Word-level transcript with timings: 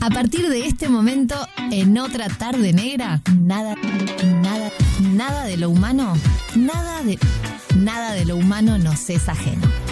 A 0.00 0.10
partir 0.10 0.48
de 0.48 0.66
este 0.66 0.88
momento, 0.88 1.34
en 1.72 1.98
otra 1.98 2.28
tarde 2.28 2.72
negra, 2.72 3.20
nada, 3.40 3.74
nada, 4.42 4.70
nada 5.00 5.44
de 5.44 5.56
lo 5.56 5.70
humano, 5.70 6.14
nada 6.54 7.02
de, 7.02 7.18
nada 7.76 8.12
de 8.12 8.24
lo 8.24 8.36
humano 8.36 8.78
nos 8.78 9.10
es 9.10 9.28
ajeno. 9.28 9.87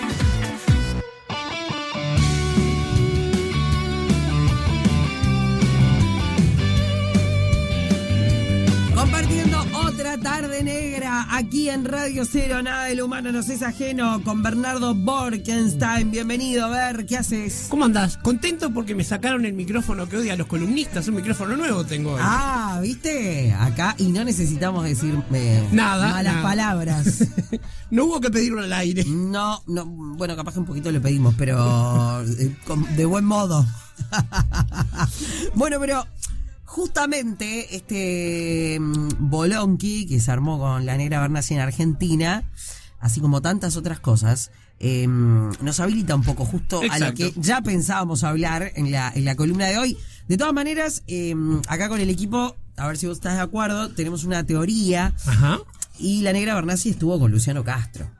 Aquí 11.37 11.69
en 11.69 11.85
Radio 11.85 12.25
Cero, 12.25 12.63
nada 12.63 12.85
del 12.85 13.03
humano 13.03 13.31
nos 13.31 13.49
es 13.51 13.63
ajeno, 13.63 14.23
con 14.25 14.43
Bernardo 14.43 14.95
Borkenstein. 14.95 16.11
Bienvenido, 16.11 16.65
a 16.65 16.69
ver, 16.69 17.05
¿qué 17.07 17.19
haces? 17.19 17.67
¿Cómo 17.69 17.85
andás? 17.85 18.17
Contento 18.19 18.71
porque 18.73 18.95
me 18.95 19.05
sacaron 19.05 19.45
el 19.45 19.53
micrófono 19.53 20.09
que 20.09 20.17
odia 20.17 20.33
a 20.33 20.37
los 20.37 20.47
columnistas. 20.47 21.07
Un 21.09 21.17
micrófono 21.17 21.57
nuevo 21.57 21.85
tengo 21.85 22.13
hoy. 22.13 22.21
Ah, 22.25 22.79
¿viste? 22.83 23.53
Acá, 23.53 23.95
y 23.99 24.07
no 24.07 24.25
necesitamos 24.25 24.85
decir 24.85 25.15
eh, 25.35 25.63
Nada, 25.73 26.09
malas 26.09 26.35
nada. 26.37 26.43
palabras. 26.43 27.25
no 27.91 28.05
hubo 28.07 28.21
que 28.21 28.31
pedirlo 28.31 28.63
al 28.63 28.73
aire. 28.73 29.05
No, 29.07 29.63
no, 29.67 29.85
bueno, 29.85 30.37
capaz 30.37 30.55
que 30.55 30.61
un 30.61 30.67
poquito 30.67 30.91
le 30.91 31.01
pedimos, 31.01 31.35
pero 31.37 32.23
eh, 32.23 32.57
con- 32.67 32.97
de 32.97 33.05
buen 33.05 33.25
modo. 33.27 33.67
bueno, 35.55 35.79
pero 35.81 36.07
justamente 36.67 37.75
este 37.75 38.79
mm, 38.79 39.31
Bolonqui 39.31 40.07
que 40.07 40.21
se 40.21 40.31
armó 40.31 40.59
con 40.59 40.85
la 40.85 40.97
negra 40.97 41.21
Bernasi 41.21 41.55
en 41.55 41.61
Argentina, 41.61 42.45
así 43.01 43.21
como 43.21 43.41
tantas 43.41 43.77
otras 43.77 44.01
cosas, 44.01 44.51
eh, 44.79 45.07
nos 45.09 45.81
habilita 45.81 46.15
un 46.15 46.23
poco 46.23 46.45
justo 46.45 46.83
a 46.91 46.99
lo 46.99 47.15
que 47.15 47.33
ya 47.37 47.63
pensábamos 47.63 48.25
hablar 48.25 48.73
en 48.75 48.93
la, 48.93 49.11
en 49.15 49.25
la 49.25 49.35
columna 49.37 49.67
de 49.67 49.79
hoy. 49.79 49.97
De 50.29 50.37
todas 50.37 50.53
maneras, 50.53 51.03
eh, 51.07 51.35
acá 51.69 51.89
con 51.89 52.01
el 52.01 52.11
equipo, 52.11 52.57
a 52.77 52.87
ver 52.87 52.99
si 52.99 53.07
vos 53.07 53.17
estás 53.17 53.37
de 53.37 53.43
acuerdo, 53.43 53.91
tenemos 53.91 54.25
una 54.25 54.45
teoría 54.45 55.15
Ajá. 55.25 55.61
y 55.99 56.23
la 56.23 56.33
negra 56.33 56.55
Bernasi 56.55 56.91
estuvo 56.91 57.19
con 57.19 57.31
Luciano 57.31 57.65
Castro. 57.65 58.11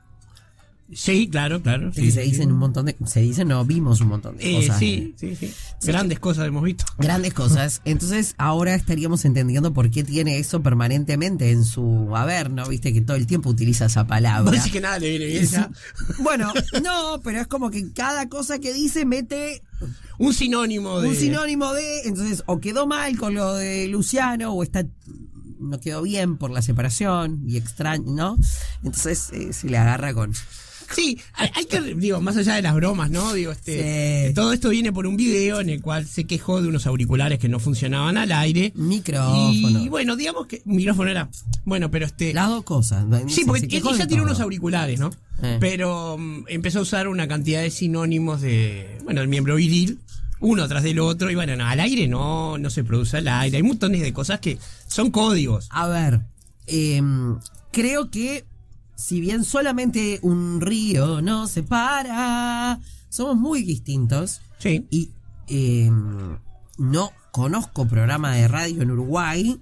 Sí, 0.93 1.27
claro, 1.29 1.61
claro. 1.61 1.91
Sí, 1.93 2.11
se 2.11 2.21
dicen 2.21 2.51
un 2.51 2.59
montón 2.59 2.85
de. 2.85 2.95
Se 3.05 3.19
dicen, 3.19 3.49
no, 3.49 3.65
vimos 3.65 3.99
un 3.99 4.07
montón 4.07 4.37
de 4.37 4.49
Eh, 4.49 4.55
cosas. 4.61 4.79
sí, 4.79 5.13
sí, 5.19 5.35
sí. 5.35 5.53
Grandes 5.83 6.19
cosas 6.19 6.47
hemos 6.47 6.63
visto. 6.63 6.85
Grandes 6.97 7.33
cosas. 7.33 7.81
Entonces, 7.85 8.35
ahora 8.37 8.73
estaríamos 8.73 9.25
entendiendo 9.25 9.73
por 9.73 9.91
qué 9.91 10.03
tiene 10.05 10.39
eso 10.39 10.63
permanentemente 10.63 11.51
en 11.51 11.65
su 11.65 12.15
haber, 12.15 12.49
¿no? 12.51 12.67
Viste 12.69 12.93
que 12.93 13.01
todo 13.01 13.17
el 13.17 13.27
tiempo 13.27 13.49
utiliza 13.49 13.85
esa 13.87 14.07
palabra. 14.07 14.49
decís 14.51 14.71
que 14.71 14.79
nada 14.79 14.97
le 14.99 15.09
viene 15.17 15.25
bien. 15.25 15.47
Bueno, 16.19 16.53
no, 16.83 17.19
pero 17.23 17.41
es 17.41 17.47
como 17.47 17.69
que 17.69 17.91
cada 17.91 18.29
cosa 18.29 18.59
que 18.59 18.73
dice 18.73 19.05
mete 19.05 19.61
Un 20.19 20.33
sinónimo 20.33 21.01
de. 21.01 21.09
un 21.09 21.15
sinónimo 21.15 21.73
de. 21.73 22.01
Entonces, 22.05 22.43
o 22.45 22.59
quedó 22.59 22.87
mal 22.87 23.17
con 23.17 23.33
lo 23.33 23.53
de 23.55 23.87
Luciano, 23.89 24.53
o 24.53 24.63
está. 24.63 24.85
No 25.59 25.79
quedó 25.79 26.03
bien 26.03 26.37
por 26.37 26.51
la 26.51 26.61
separación 26.61 27.41
y 27.47 27.57
extraño, 27.57 28.05
¿no? 28.13 28.37
Entonces 28.83 29.31
eh, 29.33 29.51
se 29.51 29.67
le 29.67 29.77
agarra 29.77 30.13
con. 30.13 30.31
Sí, 30.93 31.19
hay, 31.33 31.49
hay 31.53 31.65
que, 31.65 31.81
digo, 31.81 32.21
más 32.21 32.37
allá 32.37 32.55
de 32.55 32.61
las 32.61 32.75
bromas, 32.75 33.09
¿no? 33.09 33.33
Digo, 33.33 33.51
este. 33.51 34.27
Sí. 34.27 34.33
Todo 34.33 34.53
esto 34.53 34.69
viene 34.69 34.91
por 34.91 35.05
un 35.07 35.17
video 35.17 35.59
en 35.59 35.69
el 35.69 35.81
cual 35.81 36.05
se 36.07 36.25
quejó 36.25 36.61
de 36.61 36.67
unos 36.67 36.87
auriculares 36.87 37.39
que 37.39 37.49
no 37.49 37.59
funcionaban 37.59 38.17
al 38.17 38.31
aire. 38.31 38.71
Micrófono. 38.75 39.51
Y 39.51 39.89
bueno, 39.89 40.15
digamos 40.15 40.47
que. 40.47 40.61
Micrófono 40.65 41.09
era. 41.09 41.29
Bueno, 41.65 41.91
pero 41.91 42.05
este. 42.05 42.33
Las 42.33 42.49
dos 42.49 42.63
cosas. 42.63 43.05
Sí, 43.27 43.43
porque 43.45 43.61
de 43.61 43.67
tiene 43.67 44.07
todo. 44.07 44.23
unos 44.23 44.39
auriculares, 44.39 44.99
¿no? 44.99 45.11
Eh. 45.41 45.57
Pero 45.59 46.17
mm, 46.17 46.45
empezó 46.47 46.79
a 46.79 46.81
usar 46.83 47.07
una 47.07 47.27
cantidad 47.27 47.61
de 47.61 47.69
sinónimos 47.69 48.41
de, 48.41 48.97
bueno, 49.03 49.21
el 49.21 49.27
miembro 49.27 49.55
viril, 49.55 49.99
uno 50.39 50.67
tras 50.67 50.83
del 50.83 50.99
otro, 50.99 51.29
y 51.29 51.35
bueno, 51.35 51.55
no, 51.55 51.65
al 51.65 51.79
aire 51.79 52.07
no, 52.07 52.57
no 52.57 52.69
se 52.69 52.83
produce 52.83 53.17
al 53.17 53.27
aire. 53.27 53.57
Hay 53.57 53.63
montones 53.63 54.01
de 54.01 54.13
cosas 54.13 54.39
que 54.39 54.57
son 54.87 55.11
códigos. 55.11 55.67
A 55.71 55.87
ver, 55.87 56.21
em, 56.65 57.37
creo 57.71 58.09
que 58.09 58.45
si 58.97 59.21
bien 59.21 59.43
solamente 59.43 60.19
un 60.23 60.59
río 60.59 61.21
nos 61.21 61.51
separa, 61.51 62.79
somos 63.09 63.37
muy 63.37 63.61
distintos 63.63 64.41
Sí. 64.59 64.85
y 64.89 65.11
em, 65.47 66.37
no 66.79 67.11
conozco 67.31 67.87
programa 67.87 68.33
de 68.33 68.47
radio 68.47 68.81
en 68.81 68.89
Uruguay 68.91 69.61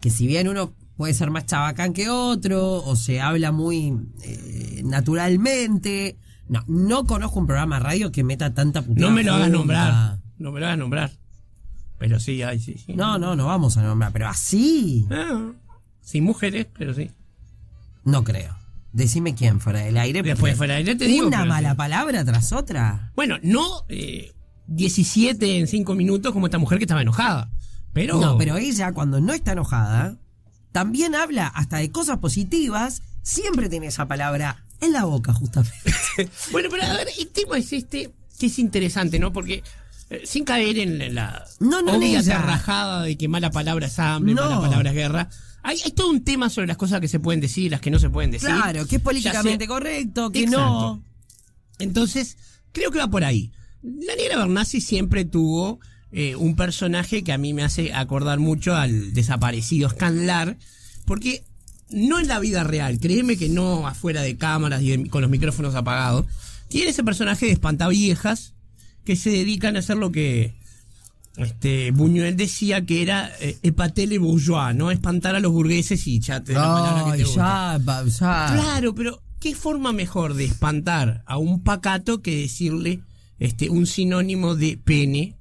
que 0.00 0.10
si 0.10 0.26
bien 0.28 0.46
uno 0.48 0.72
puede 0.96 1.12
ser 1.12 1.30
más 1.30 1.44
chabacán 1.46 1.92
que 1.92 2.08
otro 2.08 2.76
o 2.84 2.94
se 2.96 3.20
habla 3.20 3.50
muy 3.52 3.94
eh, 4.22 4.82
naturalmente, 4.84 6.16
no, 6.48 6.62
no 6.68 7.04
conozco 7.04 7.40
un 7.40 7.46
programa 7.46 7.76
de 7.78 7.84
radio 7.84 8.12
que 8.12 8.22
meta 8.24 8.54
tanta 8.54 8.82
puteada 8.82 9.10
No 9.10 9.14
me 9.14 9.24
lo 9.24 9.34
hagas 9.34 9.50
nombrar. 9.50 10.18
No 10.38 10.52
me 10.52 10.60
lo 10.60 10.66
hagas 10.66 10.78
nombrar. 10.78 11.10
Pero 11.98 12.20
sí, 12.20 12.42
hay, 12.42 12.60
sí, 12.60 12.78
sí. 12.78 12.94
No, 12.94 13.18
no, 13.18 13.34
no 13.34 13.46
vamos 13.46 13.76
a 13.76 13.82
nombrar, 13.82 14.12
pero 14.12 14.28
así 14.28 15.04
Ah, 15.10 15.50
sin 16.00 16.22
mujeres, 16.24 16.66
pero 16.78 16.94
sí. 16.94 17.10
no 18.04 18.22
creo. 18.22 18.56
Decime 18.92 19.34
quién 19.34 19.60
fuera 19.60 19.80
del 19.80 19.96
aire. 19.98 20.22
Después 20.22 20.56
fuera 20.56 20.74
del 20.74 20.86
aire 20.86 20.98
te 20.98 21.04
digo, 21.06 21.26
Una 21.26 21.44
mala 21.44 21.70
sí. 21.72 21.76
palabra 21.76 22.24
tras 22.24 22.52
otra. 22.52 23.12
Bueno, 23.14 23.36
no 23.42 23.84
eh, 23.88 24.32
17 24.68 25.58
en 25.58 25.66
5 25.66 25.94
minutos 25.94 26.32
como 26.32 26.46
esta 26.46 26.58
mujer 26.58 26.78
que 26.78 26.84
estaba 26.84 27.02
enojada. 27.02 27.50
Pero. 27.92 28.20
No, 28.20 28.38
pero 28.38 28.56
ella 28.56 28.92
cuando 28.92 29.20
no 29.20 29.32
está 29.32 29.52
enojada, 29.52 30.16
también 30.72 31.14
habla 31.14 31.46
hasta 31.48 31.78
de 31.78 31.90
cosas 31.90 32.18
positivas, 32.18 33.02
siempre 33.22 33.68
tiene 33.68 33.86
esa 33.88 34.06
palabra 34.08 34.64
en 34.80 34.92
la 34.92 35.04
boca, 35.04 35.32
justamente. 35.32 35.76
Bueno, 36.52 36.68
pero 36.70 36.84
a 36.84 36.92
ver, 36.94 37.08
el 37.18 37.28
tema 37.28 37.58
es 37.58 37.72
este, 37.72 38.10
que 38.38 38.46
es 38.46 38.58
interesante, 38.58 39.18
¿no? 39.18 39.32
Porque 39.32 39.62
eh, 40.10 40.22
sin 40.24 40.44
caer 40.44 40.78
en 40.78 41.14
la 41.14 41.44
No, 41.60 41.82
no, 41.82 41.92
obvia 41.96 42.20
ella. 42.20 42.38
rajada 42.38 43.02
de 43.02 43.16
que 43.16 43.28
mala 43.28 43.50
palabra 43.50 43.86
es 43.86 43.98
hambre, 43.98 44.34
No. 44.34 44.44
mala 44.44 44.60
palabra 44.60 44.90
es 44.90 44.96
guerra, 44.96 45.30
hay, 45.68 45.78
hay 45.84 45.90
todo 45.92 46.10
un 46.10 46.22
tema 46.24 46.48
sobre 46.50 46.66
las 46.66 46.76
cosas 46.76 47.00
que 47.00 47.08
se 47.08 47.20
pueden 47.20 47.40
decir 47.40 47.64
y 47.66 47.68
las 47.68 47.80
que 47.80 47.90
no 47.90 47.98
se 47.98 48.10
pueden 48.10 48.30
decir. 48.30 48.48
claro, 48.48 48.86
que 48.86 48.96
es 48.96 49.02
políticamente 49.02 49.66
correcto, 49.66 50.30
que 50.32 50.40
Exacto. 50.44 50.60
no. 50.68 51.02
Entonces, 51.78 52.36
creo 52.72 52.90
que 52.90 52.98
va 52.98 53.08
por 53.08 53.24
ahí. 53.24 53.52
La 53.82 54.16
negra 54.16 54.38
Bernasi 54.38 54.80
siempre 54.80 55.24
tuvo 55.24 55.78
eh, 56.10 56.34
un 56.36 56.56
personaje 56.56 57.22
que 57.22 57.32
a 57.32 57.38
mí 57.38 57.52
me 57.54 57.62
hace 57.62 57.92
acordar 57.92 58.38
mucho 58.38 58.74
al 58.74 59.12
desaparecido 59.14 59.88
Scanlar, 59.90 60.56
porque 61.04 61.44
no 61.90 62.18
en 62.18 62.28
la 62.28 62.38
vida 62.40 62.64
real, 62.64 62.98
créeme 62.98 63.36
que 63.36 63.48
no 63.48 63.86
afuera 63.86 64.22
de 64.22 64.36
cámaras 64.36 64.82
y 64.82 64.96
de- 64.96 65.08
con 65.08 65.22
los 65.22 65.30
micrófonos 65.30 65.74
apagados, 65.74 66.26
tiene 66.68 66.90
ese 66.90 67.04
personaje 67.04 67.46
de 67.46 67.52
espantaviejas 67.52 68.54
que 69.04 69.16
se 69.16 69.30
dedican 69.30 69.76
a 69.76 69.78
hacer 69.78 69.96
lo 69.96 70.10
que 70.12 70.54
este 71.38 71.90
Buñuel 71.92 72.36
decía 72.36 72.84
que 72.84 73.02
era 73.02 73.30
eh, 73.40 73.56
epatele 73.62 74.18
bourgeois, 74.18 74.74
¿no? 74.74 74.90
Espantar 74.90 75.34
a 75.36 75.40
los 75.40 75.52
burgueses 75.52 76.06
y 76.06 76.20
ya 76.20 76.42
te 76.42 76.52
la 76.52 76.62
palabra 76.62 77.12
que 77.12 77.18
te 77.18 77.24
gusta. 77.24 77.78
ya, 77.78 77.84
pa- 77.84 78.04
ya. 78.04 78.52
Claro, 78.54 78.94
pero 78.94 79.22
¿qué 79.40 79.54
forma 79.54 79.92
mejor 79.92 80.34
de 80.34 80.44
espantar 80.46 81.22
a 81.26 81.38
un 81.38 81.62
pacato 81.62 82.22
que 82.22 82.36
decirle 82.36 83.00
este 83.38 83.70
un 83.70 83.86
sinónimo 83.86 84.56
de 84.56 84.76
pene 84.82 85.36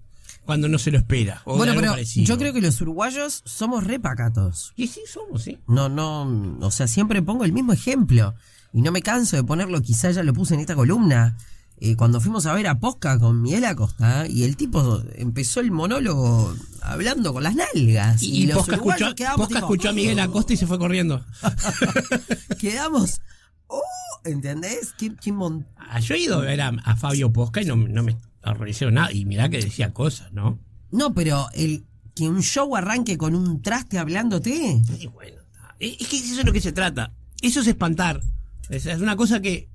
cuando 0.45 0.67
no 0.69 0.77
se 0.77 0.91
lo 0.91 0.97
espera? 0.99 1.41
O 1.45 1.57
Bueno, 1.57 1.73
pero 1.75 1.91
parecido? 1.91 2.25
yo 2.27 2.37
creo 2.37 2.53
que 2.53 2.61
los 2.61 2.79
uruguayos 2.79 3.41
somos 3.45 3.83
repacatos. 3.83 4.73
Y 4.75 4.87
sí, 4.87 5.01
somos, 5.11 5.41
sí. 5.43 5.57
No, 5.67 5.89
no, 5.89 6.57
o 6.61 6.71
sea, 6.71 6.87
siempre 6.87 7.21
pongo 7.21 7.43
el 7.43 7.51
mismo 7.53 7.73
ejemplo. 7.73 8.35
Y 8.73 8.81
no 8.81 8.91
me 8.91 9.01
canso 9.01 9.35
de 9.35 9.43
ponerlo, 9.43 9.81
quizá 9.81 10.11
ya 10.11 10.21
lo 10.23 10.33
puse 10.33 10.53
en 10.53 10.59
esta 10.59 10.75
columna. 10.75 11.37
Eh, 11.79 11.95
cuando 11.95 12.19
fuimos 12.19 12.47
a 12.47 12.53
ver 12.53 12.65
a 12.67 12.79
Posca 12.79 13.19
con 13.19 13.41
Miguel 13.41 13.63
Acosta, 13.65 14.27
y 14.27 14.43
el 14.43 14.57
tipo 14.57 15.01
empezó 15.13 15.59
el 15.59 15.69
monólogo 15.71 16.55
hablando 16.81 17.33
con 17.33 17.43
las 17.43 17.53
nalgas. 17.55 18.23
Y, 18.23 18.43
y 18.43 18.47
los 18.47 18.57
Posca, 18.57 18.75
escuchó, 18.75 19.13
quedamos 19.15 19.37
Posca 19.37 19.53
tipo, 19.55 19.59
escuchó 19.73 19.89
a 19.89 19.93
Miguel 19.93 20.19
Acosta 20.19 20.53
y 20.53 20.57
se 20.57 20.65
fue 20.65 20.79
corriendo. 20.79 21.23
Quedamos. 22.59 23.21
¡Oh! 23.67 23.81
¿Entendés? 24.25 24.93
¿Qué, 24.97 25.15
qué 25.21 25.31
mon- 25.31 25.67
Ah, 25.77 25.99
Yo 25.99 26.15
he 26.15 26.19
ido 26.19 26.37
a 26.39 26.41
ver 26.41 26.61
a, 26.61 26.69
a 26.69 26.95
Fabio 26.95 27.31
Posca 27.31 27.61
y 27.61 27.65
no, 27.65 27.75
no 27.75 28.03
me 28.03 28.17
horrorizó 28.43 28.89
nada. 28.91 29.11
Y 29.11 29.25
mirá 29.25 29.49
que 29.49 29.57
decía 29.61 29.93
cosas, 29.93 30.31
¿no? 30.33 30.59
No, 30.91 31.13
pero 31.13 31.47
el 31.53 31.85
que 32.15 32.27
un 32.27 32.41
show 32.41 32.75
arranque 32.75 33.17
con 33.17 33.35
un 33.35 33.61
traste 33.61 33.99
hablándote. 33.99 34.81
Y 34.99 35.07
bueno, 35.07 35.37
es 35.79 36.01
es 36.01 36.07
que 36.07 36.17
eso 36.17 36.39
es 36.39 36.45
lo 36.45 36.53
que 36.53 36.61
se 36.61 36.71
trata. 36.71 37.13
Eso 37.41 37.61
es 37.61 37.67
espantar. 37.67 38.21
Es, 38.69 38.85
es 38.85 38.99
una 38.99 39.15
cosa 39.15 39.41
que 39.41 39.69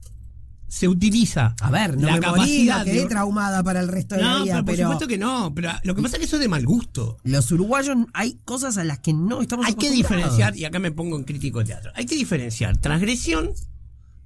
se 0.74 0.88
utiliza. 0.88 1.54
A 1.60 1.70
ver, 1.70 1.98
no 1.98 2.06
La 2.06 2.14
me 2.14 2.20
capacidad 2.20 2.82
quedé 2.82 3.00
de- 3.02 3.06
traumada 3.06 3.62
para 3.62 3.80
el 3.80 3.88
resto 3.88 4.14
de 4.14 4.22
la 4.22 4.38
No, 4.38 4.44
vida, 4.44 4.52
pero 4.54 4.64
por 4.64 4.74
pero 4.74 4.88
supuesto 4.88 5.06
que 5.06 5.18
no. 5.18 5.52
Pero 5.54 5.70
lo 5.84 5.94
que 5.94 6.00
pasa 6.00 6.16
es 6.16 6.20
que 6.20 6.24
eso 6.24 6.36
es 6.36 6.42
de 6.42 6.48
mal 6.48 6.64
gusto. 6.64 7.18
los 7.24 7.52
uruguayos 7.52 7.94
hay 8.14 8.38
cosas 8.46 8.78
a 8.78 8.84
las 8.84 8.98
que 9.00 9.12
no 9.12 9.42
estamos 9.42 9.66
Hay 9.66 9.74
que 9.74 9.90
diferenciar, 9.90 10.56
y 10.56 10.64
acá 10.64 10.78
me 10.78 10.90
pongo 10.90 11.16
en 11.18 11.24
crítico 11.24 11.58
de 11.58 11.66
teatro, 11.66 11.92
hay 11.94 12.06
que 12.06 12.14
diferenciar 12.16 12.78
transgresión 12.78 13.50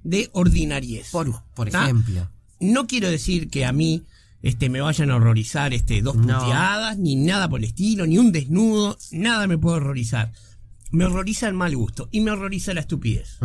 de 0.03 0.29
ordinariez. 0.31 1.09
Por, 1.11 1.43
por 1.53 1.69
¿Tá? 1.69 1.83
ejemplo. 1.83 2.29
No 2.61 2.87
quiero 2.87 3.09
decir 3.11 3.49
que 3.49 3.65
a 3.65 3.73
mí 3.73 4.03
este, 4.41 4.69
me 4.69 4.79
vayan 4.79 5.11
a 5.11 5.17
horrorizar 5.17 5.73
este, 5.73 6.01
dos 6.01 6.15
No. 6.15 6.39
puteadas, 6.39 6.97
ni 6.97 7.17
nada 7.17 7.49
por 7.49 7.59
el 7.59 7.65
estilo, 7.65 8.07
ni 8.07 8.17
un 8.19 8.31
desnudo, 8.31 8.97
nada 9.11 9.47
me 9.47 9.57
puede 9.57 9.77
horrorizar. 9.77 10.31
Me 10.91 11.03
horroriza 11.03 11.49
el 11.49 11.55
mal 11.55 11.75
gusto 11.75 12.07
y 12.09 12.21
me 12.21 12.31
horroriza 12.31 12.73
la 12.73 12.79
estupidez. 12.79 13.37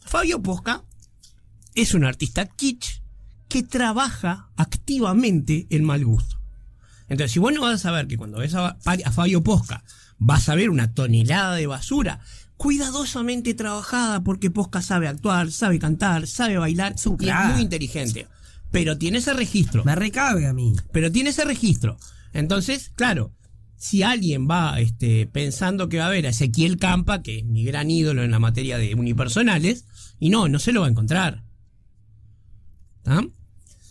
Fabio 0.00 0.42
Posca 0.42 0.82
es 1.76 1.94
un 1.94 2.04
artista 2.04 2.46
kitsch 2.46 3.02
que 3.48 3.62
trabaja 3.62 4.50
activamente 4.56 5.66
el 5.70 5.82
mal 5.82 6.04
gusto. 6.04 6.36
Entonces, 7.08 7.32
si 7.32 7.38
vos 7.38 7.52
no 7.52 7.60
vas 7.60 7.74
a 7.74 7.78
saber 7.78 8.08
que 8.08 8.16
cuando 8.16 8.38
ves 8.38 8.54
a, 8.54 8.76
a 8.84 9.12
Fabio 9.12 9.44
Posca 9.44 9.84
vas 10.18 10.48
a 10.48 10.54
ver 10.54 10.70
una 10.70 10.92
tonelada 10.92 11.54
de 11.54 11.66
basura 11.68 12.20
cuidadosamente 12.56 13.54
trabajada 13.54 14.24
porque 14.24 14.50
Posca 14.50 14.82
sabe 14.82 15.06
actuar, 15.06 15.52
sabe 15.52 15.78
cantar, 15.78 16.26
sabe 16.26 16.58
bailar 16.58 16.94
Es 16.94 17.06
y 17.06 17.52
muy 17.52 17.60
inteligente. 17.60 18.26
Pero 18.72 18.98
tiene 18.98 19.18
ese 19.18 19.34
registro. 19.34 19.84
Me 19.84 19.94
recabe 19.94 20.46
a 20.46 20.52
mí. 20.52 20.74
Pero 20.92 21.12
tiene 21.12 21.30
ese 21.30 21.44
registro. 21.44 21.96
Entonces, 22.32 22.90
claro, 22.94 23.32
si 23.76 24.02
alguien 24.02 24.48
va 24.48 24.80
este, 24.80 25.26
pensando 25.26 25.88
que 25.88 25.98
va 25.98 26.06
a 26.06 26.10
ver 26.10 26.26
a 26.26 26.30
Ezequiel 26.30 26.78
Campa, 26.78 27.22
que 27.22 27.38
es 27.38 27.44
mi 27.44 27.64
gran 27.64 27.90
ídolo 27.90 28.24
en 28.24 28.30
la 28.32 28.38
materia 28.38 28.78
de 28.78 28.94
unipersonales, 28.94 29.84
y 30.18 30.30
no, 30.30 30.48
no 30.48 30.58
se 30.58 30.72
lo 30.72 30.80
va 30.80 30.86
a 30.86 30.90
encontrar. 30.90 31.45
¿Ah? 33.06 33.22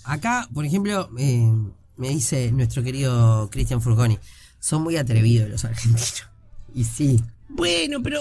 Acá, 0.03 0.47
por 0.53 0.65
ejemplo, 0.65 1.09
eh, 1.17 1.51
me 1.97 2.09
dice 2.09 2.51
nuestro 2.51 2.83
querido 2.83 3.49
Cristian 3.49 3.81
Furgoni, 3.81 4.19
son 4.59 4.83
muy 4.83 4.97
atrevidos 4.97 5.49
los 5.49 5.65
argentinos. 5.65 6.25
Y 6.73 6.83
sí, 6.83 7.23
Bueno, 7.49 8.03
pero 8.03 8.19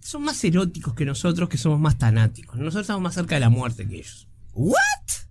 son 0.00 0.22
más 0.22 0.42
eróticos 0.42 0.94
que 0.94 1.04
nosotros, 1.04 1.48
que 1.48 1.58
somos 1.58 1.78
más 1.78 1.96
tanáticos. 1.96 2.56
Nosotros 2.56 2.82
estamos 2.82 3.02
más 3.02 3.14
cerca 3.14 3.36
de 3.36 3.40
la 3.40 3.50
muerte 3.50 3.86
que 3.86 3.96
ellos. 3.96 4.26
¿what? 4.54 4.76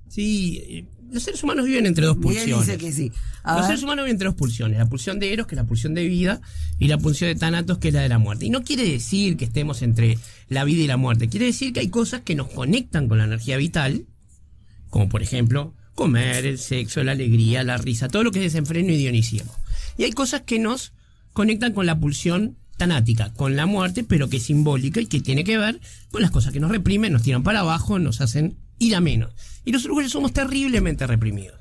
Sí, 0.08 0.64
eh, 0.68 0.86
los 1.12 1.24
seres 1.24 1.44
humanos 1.44 1.66
viven 1.66 1.86
entre 1.86 2.06
dos 2.06 2.18
pulsiones. 2.18 2.66
dice 2.66 2.78
que 2.78 2.92
sí. 2.92 3.12
Los 3.46 3.66
seres 3.66 3.84
humanos 3.84 4.06
viven 4.06 4.16
entre 4.16 4.28
dos 4.28 4.36
pulsiones, 4.36 4.78
la 4.78 4.88
pulsión 4.88 5.20
de 5.20 5.32
Eros, 5.34 5.48
que 5.48 5.56
es 5.56 5.58
la 5.58 5.66
pulsión 5.68 5.94
de 5.94 6.06
vida, 6.06 6.42
y 6.80 6.88
la 6.88 6.98
pulsión 6.98 7.30
de 7.30 7.36
Thanatos, 7.40 7.78
que 7.78 7.90
es 7.90 7.94
la 7.94 8.02
de 8.02 8.10
la 8.10 8.18
muerte. 8.18 8.46
Y 8.46 8.50
no 8.50 8.64
quiere 8.64 8.84
decir 8.84 9.38
que 9.38 9.46
estemos 9.46 9.82
entre 9.82 10.18
la 10.50 10.64
vida 10.64 10.84
y 10.84 10.88
la 10.88 10.98
muerte, 10.98 11.30
quiere 11.30 11.46
decir 11.46 11.74
que 11.74 11.80
hay 11.82 11.90
cosas 11.90 12.22
que 12.22 12.36
nos 12.36 12.50
conectan 12.50 13.08
con 13.08 13.18
la 13.20 13.26
energía 13.26 13.58
vital, 13.58 14.06
como 14.90 15.10
por 15.10 15.22
ejemplo 15.22 15.74
comer, 15.96 16.46
el 16.46 16.60
sexo, 16.60 17.04
la 17.04 17.14
alegría, 17.14 17.64
la 17.64 17.78
risa, 17.78 18.08
todo 18.08 18.24
lo 18.24 18.32
que 18.32 18.40
es 18.40 18.54
desenfreno 18.54 18.92
y 18.94 18.98
dionisismo. 18.98 19.52
Y 19.98 20.04
hay 20.04 20.12
cosas 20.12 20.42
que 20.42 20.60
nos 20.60 20.94
conectan 21.34 21.74
con 21.74 21.86
la 21.86 22.00
pulsión 22.00 22.56
tanática, 22.78 23.34
con 23.34 23.56
la 23.56 23.66
muerte, 23.66 24.04
pero 24.04 24.30
que 24.30 24.38
es 24.38 24.44
simbólica 24.44 25.02
y 25.02 25.08
que 25.08 25.20
tiene 25.20 25.44
que 25.44 25.58
ver 25.58 25.82
con 26.12 26.22
las 26.22 26.32
cosas 26.32 26.54
que 26.54 26.60
nos 26.60 26.72
reprimen, 26.72 27.12
nos 27.12 27.24
tiran 27.24 27.44
para 27.44 27.62
abajo, 27.62 27.98
nos 27.98 28.22
hacen 28.22 28.58
ir 28.80 28.96
a 28.96 29.02
menos. 29.02 29.34
Y 29.66 29.72
los 29.72 29.84
uruguayos 29.86 30.12
somos 30.12 30.32
terriblemente 30.34 31.06
reprimidos. 31.08 31.60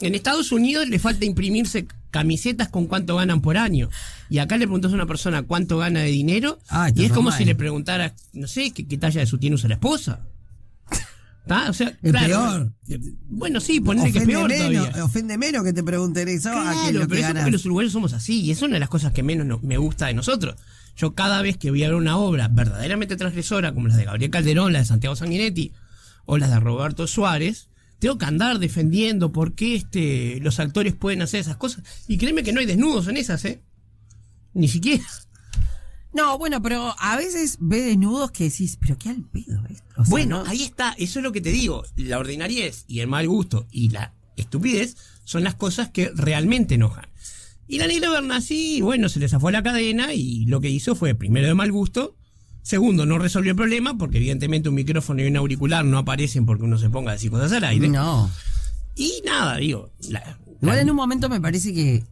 En 0.00 0.14
Estados 0.14 0.52
Unidos 0.52 0.88
le 0.88 0.98
falta 0.98 1.24
imprimirse 1.24 1.86
camisetas 2.10 2.68
con 2.68 2.86
cuánto 2.86 3.16
ganan 3.16 3.42
por 3.42 3.58
año. 3.58 3.90
Y 4.30 4.38
acá 4.38 4.56
le 4.56 4.66
preguntas 4.66 4.92
a 4.92 4.94
una 4.94 5.06
persona 5.06 5.42
cuánto 5.42 5.78
gana 5.78 6.00
de 6.00 6.08
dinero. 6.08 6.58
Ah, 6.68 6.90
y 6.94 7.04
es 7.04 7.12
como 7.12 7.32
si 7.32 7.44
le 7.44 7.54
preguntara, 7.54 8.14
no 8.32 8.46
sé, 8.46 8.70
qué, 8.70 8.86
qué 8.86 8.96
talla 8.96 9.20
de 9.20 9.26
sutién 9.26 9.52
usa 9.52 9.68
la 9.68 9.74
esposa. 9.74 10.20
O 11.48 11.72
sea, 11.72 11.88
Es 12.02 12.10
claro. 12.12 12.72
peor. 12.86 13.00
Bueno, 13.28 13.60
sí, 13.60 13.80
ponele 13.80 14.12
que 14.12 14.18
es 14.20 14.24
peor 14.26 14.48
menos, 14.48 14.84
todavía. 14.86 15.04
ofende 15.04 15.38
menos 15.38 15.64
que 15.64 15.72
te 15.72 15.82
pregunten 15.82 16.28
eso 16.28 16.50
a 16.50 16.52
que 16.52 16.58
Claro, 16.60 16.92
lo 16.92 16.98
pero 17.00 17.08
que 17.08 17.14
eso 17.16 17.22
ganas. 17.28 17.42
porque 17.42 17.50
los 17.52 17.64
uruguayos 17.64 17.92
somos 17.92 18.12
así. 18.12 18.40
Y 18.42 18.50
es 18.50 18.62
una 18.62 18.74
de 18.74 18.80
las 18.80 18.88
cosas 18.88 19.12
que 19.12 19.22
menos 19.22 19.46
no- 19.46 19.58
me 19.62 19.76
gusta 19.78 20.06
de 20.06 20.14
nosotros. 20.14 20.56
Yo 20.96 21.14
cada 21.14 21.42
vez 21.42 21.56
que 21.56 21.70
voy 21.70 21.84
a 21.84 21.88
ver 21.88 21.94
una 21.96 22.18
obra 22.18 22.48
verdaderamente 22.48 23.16
transgresora, 23.16 23.72
como 23.72 23.88
las 23.88 23.96
de 23.96 24.04
Gabriel 24.04 24.30
Calderón, 24.30 24.72
las 24.72 24.82
de 24.82 24.86
Santiago 24.86 25.16
Sanguinetti, 25.16 25.72
o 26.26 26.38
las 26.38 26.50
de 26.50 26.60
Roberto 26.60 27.06
Suárez, 27.06 27.68
tengo 28.00 28.18
que 28.18 28.24
andar 28.26 28.58
defendiendo 28.58 29.32
por 29.32 29.54
qué 29.54 29.74
este, 29.76 30.38
los 30.40 30.60
actores 30.60 30.94
pueden 30.94 31.22
hacer 31.22 31.40
esas 31.40 31.56
cosas. 31.56 31.84
Y 32.08 32.18
créeme 32.18 32.42
que 32.42 32.52
no 32.52 32.60
hay 32.60 32.66
desnudos 32.66 33.08
en 33.08 33.16
esas, 33.16 33.44
¿eh? 33.44 33.60
Ni 34.54 34.68
siquiera. 34.68 35.04
No, 36.14 36.38
bueno, 36.38 36.62
pero 36.62 36.94
a 36.98 37.16
veces 37.16 37.58
ve 37.60 37.82
desnudos 37.82 38.30
que 38.30 38.44
decís, 38.44 38.78
pero 38.80 38.96
qué 38.98 39.10
al 39.10 39.22
pedo 39.24 39.62
esto. 39.68 39.84
O 39.96 40.04
sea, 40.04 40.10
Bueno, 40.10 40.42
no- 40.44 40.50
ahí 40.50 40.62
está, 40.62 40.94
eso 40.98 41.18
es 41.18 41.22
lo 41.22 41.32
que 41.32 41.40
te 41.40 41.50
digo. 41.50 41.84
La 41.96 42.18
ordinariez 42.18 42.84
y 42.88 43.00
el 43.00 43.08
mal 43.08 43.28
gusto 43.28 43.66
y 43.70 43.90
la 43.90 44.14
estupidez 44.36 44.96
son 45.24 45.44
las 45.44 45.54
cosas 45.54 45.90
que 45.90 46.10
realmente 46.14 46.76
enojan. 46.76 47.06
Y 47.66 47.78
la 47.78 47.86
negra 47.86 48.08
Bernassi, 48.10 48.80
bueno, 48.80 49.10
se 49.10 49.20
le 49.20 49.28
zafó 49.28 49.50
la 49.50 49.62
cadena 49.62 50.14
y 50.14 50.46
lo 50.46 50.60
que 50.60 50.70
hizo 50.70 50.94
fue, 50.94 51.14
primero, 51.14 51.46
de 51.46 51.54
mal 51.54 51.70
gusto. 51.70 52.16
Segundo, 52.62 53.04
no 53.06 53.18
resolvió 53.18 53.50
el 53.50 53.56
problema 53.56 53.96
porque 53.98 54.16
evidentemente 54.18 54.68
un 54.70 54.74
micrófono 54.74 55.22
y 55.22 55.26
un 55.26 55.36
auricular 55.36 55.84
no 55.84 55.98
aparecen 55.98 56.46
porque 56.46 56.64
uno 56.64 56.78
se 56.78 56.88
ponga 56.90 57.10
a 57.10 57.14
decir 57.14 57.30
cosas 57.30 57.52
al 57.52 57.64
aire. 57.64 57.88
No. 57.88 58.30
Y 58.96 59.12
nada, 59.24 59.56
digo. 59.58 59.90
la- 60.08 60.38
Igual 60.62 60.78
en 60.80 60.90
un 60.90 60.96
momento 60.96 61.28
me 61.28 61.40
parece 61.40 61.72
que, 61.74 62.04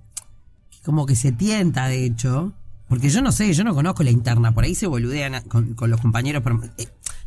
que 0.71 0.79
como 0.85 1.05
que 1.07 1.17
se 1.17 1.33
tienta, 1.33 1.89
de 1.89 2.05
hecho. 2.05 2.53
Porque 2.89 3.09
yo 3.11 3.21
no 3.23 3.33
sé, 3.33 3.53
yo 3.53 3.65
no 3.65 3.75
conozco 3.75 4.03
la 4.03 4.11
interna. 4.11 4.53
Por 4.53 4.65
ahí 4.65 4.75
se 4.75 4.87
boludean 4.87 5.35
a- 5.35 5.43
con, 5.43 5.75
con 5.75 5.91
los 5.91 6.01
compañeros. 6.01 6.43
eh, 6.79 6.87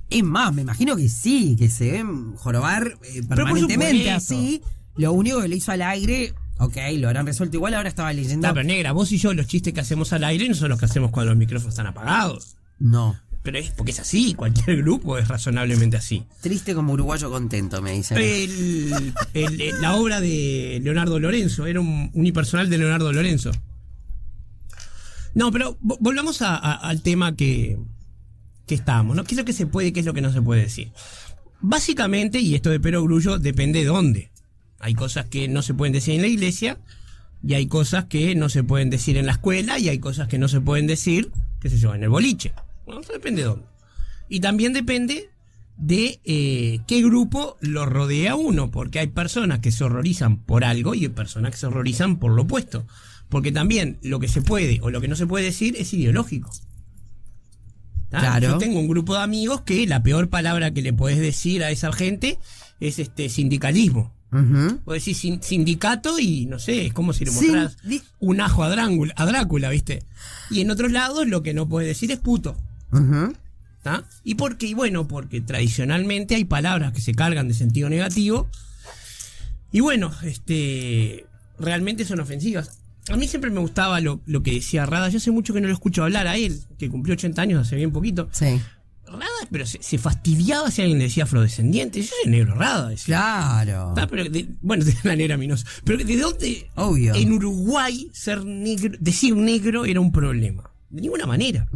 es 0.09 0.23
más, 0.23 0.53
me 0.53 0.61
imagino 0.63 0.95
que 0.95 1.09
sí, 1.09 1.55
que 1.57 1.69
se 1.69 1.91
ven 1.91 2.35
jorobar 2.37 2.97
eh, 3.03 3.21
permanentemente 3.27 4.11
así. 4.11 4.61
Lo 4.95 5.11
único 5.13 5.41
que 5.41 5.47
le 5.47 5.55
hizo 5.57 5.71
al 5.71 5.81
aire, 5.81 6.33
ok, 6.57 6.75
lo 6.97 7.07
habrán 7.09 7.25
resuelto. 7.25 7.57
Igual 7.57 7.73
ahora 7.73 7.89
estaba 7.89 8.11
leyendo. 8.13 8.47
No, 8.47 8.53
pero 8.53 8.65
negra, 8.65 8.91
vos 8.93 9.11
y 9.11 9.17
yo 9.17 9.33
los 9.33 9.47
chistes 9.47 9.73
que 9.73 9.81
hacemos 9.81 10.11
al 10.13 10.23
aire 10.23 10.47
no 10.49 10.55
son 10.55 10.69
los 10.69 10.79
que 10.79 10.85
hacemos 10.85 11.11
cuando 11.11 11.31
los 11.31 11.37
micrófonos 11.37 11.73
están 11.73 11.87
apagados. 11.87 12.55
No. 12.79 13.17
Pero 13.43 13.57
es 13.57 13.71
porque 13.71 13.91
es 13.91 13.99
así, 13.99 14.33
cualquier 14.33 14.77
grupo 14.77 15.17
es 15.17 15.27
razonablemente 15.29 15.95
así. 15.95 16.25
Triste 16.41 16.73
como 16.75 16.93
uruguayo 16.93 17.29
contento, 17.31 17.81
me 17.81 17.91
dicen. 17.93 18.17
El- 18.17 19.13
el- 19.33 19.61
el- 19.61 19.81
la 19.81 19.95
obra 19.95 20.19
de 20.19 20.79
Leonardo 20.83 21.19
Lorenzo, 21.19 21.65
era 21.65 21.79
un 21.79 22.11
unipersonal 22.13 22.69
de 22.69 22.77
Leonardo 22.77 23.13
Lorenzo. 23.13 23.51
No, 25.35 25.51
pero 25.51 25.77
vo- 25.79 25.97
volvamos 25.99 26.41
a- 26.41 26.55
al 26.55 27.01
tema 27.01 27.35
que, 27.35 27.77
que 28.65 28.75
estábamos, 28.75 29.15
¿no? 29.15 29.23
¿Qué 29.23 29.33
es 29.35 29.37
lo 29.37 29.45
que 29.45 29.53
se 29.53 29.67
puede 29.67 29.93
qué 29.93 29.99
es 30.01 30.05
lo 30.05 30.13
que 30.13 30.21
no 30.21 30.31
se 30.31 30.41
puede 30.41 30.61
decir? 30.63 30.91
Básicamente, 31.61 32.39
y 32.39 32.55
esto 32.55 32.69
de 32.69 32.79
perogrullo 32.79 33.37
depende 33.37 33.79
de 33.79 33.85
dónde. 33.85 34.31
Hay 34.79 34.93
cosas 34.93 35.25
que 35.25 35.47
no 35.47 35.61
se 35.61 35.73
pueden 35.73 35.93
decir 35.93 36.15
en 36.15 36.21
la 36.21 36.27
iglesia, 36.27 36.79
y 37.43 37.53
hay 37.53 37.67
cosas 37.67 38.05
que 38.05 38.35
no 38.35 38.49
se 38.49 38.63
pueden 38.63 38.89
decir 38.89 39.17
en 39.17 39.25
la 39.25 39.33
escuela, 39.33 39.77
y 39.79 39.89
hay 39.89 39.99
cosas 39.99 40.27
que 40.27 40.37
no 40.37 40.47
se 40.47 40.61
pueden 40.61 40.87
decir, 40.87 41.31
qué 41.59 41.69
sé 41.69 41.77
yo, 41.77 41.93
en 41.93 42.03
el 42.03 42.09
boliche. 42.09 42.53
Bueno, 42.85 43.01
eso 43.01 43.13
depende 43.13 43.41
de 43.41 43.47
dónde. 43.49 43.65
Y 44.29 44.39
también 44.39 44.73
depende 44.73 45.29
de 45.77 46.19
eh, 46.25 46.79
qué 46.87 47.01
grupo 47.01 47.57
lo 47.61 47.85
rodea 47.85 48.35
uno, 48.35 48.71
porque 48.71 48.99
hay 48.99 49.07
personas 49.07 49.59
que 49.59 49.71
se 49.71 49.83
horrorizan 49.83 50.37
por 50.37 50.63
algo 50.63 50.95
y 50.95 51.03
hay 51.03 51.09
personas 51.09 51.51
que 51.51 51.57
se 51.57 51.67
horrorizan 51.67 52.19
por 52.19 52.31
lo 52.31 52.43
opuesto. 52.43 52.85
Porque 53.29 53.51
también 53.51 53.99
lo 54.01 54.19
que 54.19 54.27
se 54.27 54.41
puede 54.41 54.79
o 54.81 54.89
lo 54.89 55.01
que 55.01 55.07
no 55.07 55.15
se 55.15 55.27
puede 55.27 55.45
decir 55.45 55.75
es 55.77 55.93
ideológico. 55.93 56.51
¿Tá? 58.09 58.19
Claro. 58.21 58.47
Yo 58.53 58.57
tengo 58.57 58.79
un 58.79 58.87
grupo 58.87 59.13
de 59.15 59.21
amigos 59.21 59.61
que 59.61 59.85
la 59.85 60.01
peor 60.01 60.29
palabra 60.29 60.71
que 60.73 60.81
le 60.81 60.93
podés 60.93 61.19
decir 61.19 61.63
a 61.63 61.69
esa 61.69 61.91
gente 61.93 62.39
es 62.79 62.97
este 62.99 63.29
sindicalismo. 63.29 64.11
Podés 64.85 65.01
decir 65.05 65.15
sin- 65.15 65.41
sindicato 65.43 66.19
y 66.19 66.45
no 66.45 66.59
sé, 66.59 66.87
es 66.87 66.93
como 66.93 67.13
si 67.13 67.25
le 67.25 67.31
mostrás 67.31 67.77
un 68.19 68.41
ajo 68.41 68.63
a 68.63 68.69
Drácula, 68.69 69.13
a 69.15 69.25
Drácula, 69.25 69.69
¿viste? 69.69 70.03
Y 70.51 70.61
en 70.61 70.69
otros 70.71 70.91
lados 70.91 71.27
lo 71.27 71.41
que 71.43 71.53
no 71.53 71.67
puedes 71.69 71.87
decir 71.87 72.11
es 72.11 72.19
puto. 72.19 72.55
¿Tá? 73.83 74.03
¿Y 74.23 74.35
por 74.35 74.57
qué? 74.57 74.67
Y 74.67 74.73
bueno, 74.73 75.07
porque 75.07 75.39
tradicionalmente 75.41 76.35
hay 76.35 76.45
palabras 76.45 76.93
que 76.93 77.01
se 77.01 77.13
cargan 77.13 77.47
de 77.47 77.53
sentido 77.53 77.89
negativo. 77.89 78.47
Y 79.71 79.79
bueno, 79.81 80.11
este 80.23 81.25
realmente 81.59 82.05
son 82.05 82.19
ofensivas. 82.19 82.79
A 83.09 83.15
mí 83.17 83.27
siempre 83.27 83.49
me 83.49 83.59
gustaba 83.59 83.99
lo, 84.01 84.21
lo 84.25 84.43
que 84.43 84.53
decía 84.53 84.85
Rada. 84.85 85.09
Yo 85.09 85.17
hace 85.17 85.31
mucho 85.31 85.53
que 85.53 85.61
no 85.61 85.67
lo 85.67 85.73
escucho 85.73 86.03
hablar 86.03 86.27
a 86.27 86.37
él, 86.37 86.59
que 86.77 86.89
cumplió 86.89 87.13
80 87.13 87.41
años 87.41 87.61
hace 87.67 87.75
bien 87.75 87.91
poquito. 87.91 88.29
Sí. 88.31 88.59
Rada, 89.07 89.25
pero 89.49 89.65
se, 89.65 89.81
se 89.81 89.97
fastidiaba 89.97 90.69
si 90.69 90.83
alguien 90.83 90.99
le 90.99 91.05
decía 91.05 91.23
afrodescendiente. 91.23 92.01
Yo 92.01 92.07
soy 92.23 92.31
negro 92.31 92.53
Rada. 92.55 92.89
decía. 92.89 93.05
Claro. 93.17 93.93
Tá, 93.95 94.05
pero 94.07 94.25
de- 94.29 94.47
bueno, 94.61 94.85
de 94.85 94.95
la 95.03 95.15
negra 95.15 95.37
minosa. 95.37 95.65
Pero 95.83 96.03
¿de 96.03 96.17
dónde? 96.17 96.69
Obvio. 96.75 97.15
En 97.15 97.33
Uruguay 97.33 98.09
ser 98.13 98.45
negro, 98.45 98.95
decir 98.99 99.35
negro 99.35 99.85
era 99.85 99.99
un 99.99 100.11
problema. 100.11 100.69
De 100.91 101.01
ninguna 101.01 101.25
manera. 101.25 101.67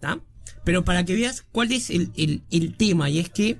¿tá? 0.00 0.18
Pero 0.64 0.84
para 0.84 1.04
que 1.04 1.14
veas 1.14 1.44
cuál 1.52 1.70
es 1.72 1.90
el, 1.90 2.10
el- 2.16 2.42
el 2.50 2.74
tema, 2.74 3.08
y 3.10 3.20
es 3.20 3.30
que 3.30 3.58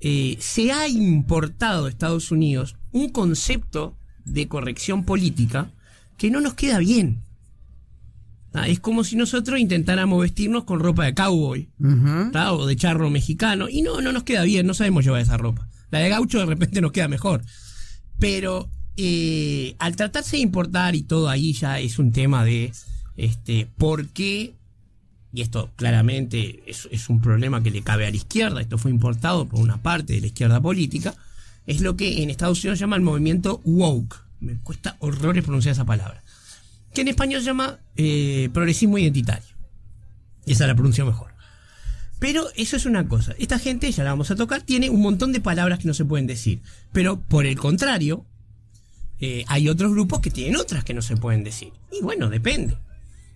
eh, 0.00 0.36
se 0.40 0.72
ha 0.72 0.88
importado 0.88 1.86
a 1.86 1.88
Estados 1.88 2.30
Unidos 2.30 2.76
un 2.92 3.08
concepto 3.08 3.96
de 4.24 4.48
corrección 4.48 5.04
política 5.04 5.70
que 6.16 6.30
no 6.30 6.40
nos 6.40 6.54
queda 6.54 6.78
bien. 6.78 7.22
¿tá? 8.50 8.66
Es 8.68 8.80
como 8.80 9.04
si 9.04 9.16
nosotros 9.16 9.58
intentáramos 9.58 10.20
vestirnos 10.20 10.64
con 10.64 10.80
ropa 10.80 11.04
de 11.04 11.14
cowboy 11.14 11.68
o 11.80 12.66
de 12.66 12.76
charro 12.76 13.10
mexicano, 13.10 13.68
y 13.68 13.82
no, 13.82 14.00
no 14.00 14.12
nos 14.12 14.22
queda 14.22 14.42
bien, 14.42 14.66
no 14.66 14.74
sabemos 14.74 15.04
llevar 15.04 15.20
esa 15.20 15.36
ropa. 15.36 15.68
La 15.90 15.98
de 15.98 16.08
gaucho 16.08 16.38
de 16.38 16.46
repente 16.46 16.80
nos 16.80 16.92
queda 16.92 17.08
mejor. 17.08 17.42
Pero 18.18 18.70
eh, 18.96 19.74
al 19.78 19.96
tratarse 19.96 20.36
de 20.36 20.42
importar 20.42 20.94
y 20.94 21.02
todo 21.02 21.28
ahí 21.28 21.52
ya 21.52 21.80
es 21.80 21.98
un 21.98 22.12
tema 22.12 22.44
de 22.44 22.72
este 23.16 23.68
por 23.76 24.08
qué, 24.08 24.54
y 25.32 25.40
esto 25.40 25.70
claramente 25.76 26.62
es, 26.66 26.88
es 26.90 27.08
un 27.08 27.20
problema 27.20 27.62
que 27.62 27.70
le 27.70 27.82
cabe 27.82 28.06
a 28.06 28.10
la 28.10 28.16
izquierda, 28.16 28.60
esto 28.60 28.78
fue 28.78 28.90
importado 28.90 29.46
por 29.46 29.60
una 29.60 29.82
parte 29.82 30.12
de 30.14 30.20
la 30.20 30.26
izquierda 30.26 30.60
política, 30.60 31.14
es 31.66 31.80
lo 31.80 31.96
que 31.96 32.22
en 32.22 32.30
Estados 32.30 32.62
Unidos 32.64 32.78
llama 32.78 32.96
el 32.96 33.02
movimiento 33.02 33.60
woke. 33.64 34.16
Me 34.42 34.58
cuesta 34.58 34.96
horrores 34.98 35.44
pronunciar 35.44 35.72
esa 35.72 35.84
palabra. 35.84 36.22
Que 36.92 37.02
en 37.02 37.08
español 37.08 37.40
se 37.40 37.46
llama 37.46 37.78
eh, 37.96 38.50
progresismo 38.52 38.98
identitario. 38.98 39.54
Esa 40.46 40.66
la 40.66 40.74
pronuncio 40.74 41.06
mejor. 41.06 41.32
Pero 42.18 42.48
eso 42.56 42.76
es 42.76 42.84
una 42.84 43.08
cosa. 43.08 43.34
Esta 43.38 43.60
gente, 43.60 43.90
ya 43.90 44.02
la 44.02 44.10
vamos 44.10 44.32
a 44.32 44.36
tocar, 44.36 44.62
tiene 44.62 44.90
un 44.90 45.00
montón 45.00 45.32
de 45.32 45.40
palabras 45.40 45.78
que 45.78 45.86
no 45.86 45.94
se 45.94 46.04
pueden 46.04 46.26
decir. 46.26 46.60
Pero 46.92 47.20
por 47.20 47.46
el 47.46 47.56
contrario, 47.56 48.26
eh, 49.20 49.44
hay 49.46 49.68
otros 49.68 49.92
grupos 49.92 50.18
que 50.18 50.30
tienen 50.30 50.56
otras 50.56 50.82
que 50.82 50.94
no 50.94 51.02
se 51.02 51.16
pueden 51.16 51.44
decir. 51.44 51.72
Y 51.92 52.02
bueno, 52.02 52.28
depende. 52.28 52.76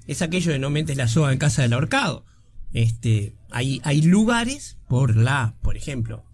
Es 0.08 0.22
aquello 0.22 0.50
de 0.50 0.58
no 0.58 0.70
mentes 0.70 0.96
la 0.96 1.06
soga 1.06 1.32
en 1.32 1.38
casa 1.38 1.62
del 1.62 1.72
ahorcado. 1.72 2.24
Este, 2.72 3.34
hay, 3.52 3.80
hay 3.84 4.02
lugares 4.02 4.76
por 4.88 5.16
la, 5.16 5.54
por 5.62 5.76
ejemplo, 5.76 6.25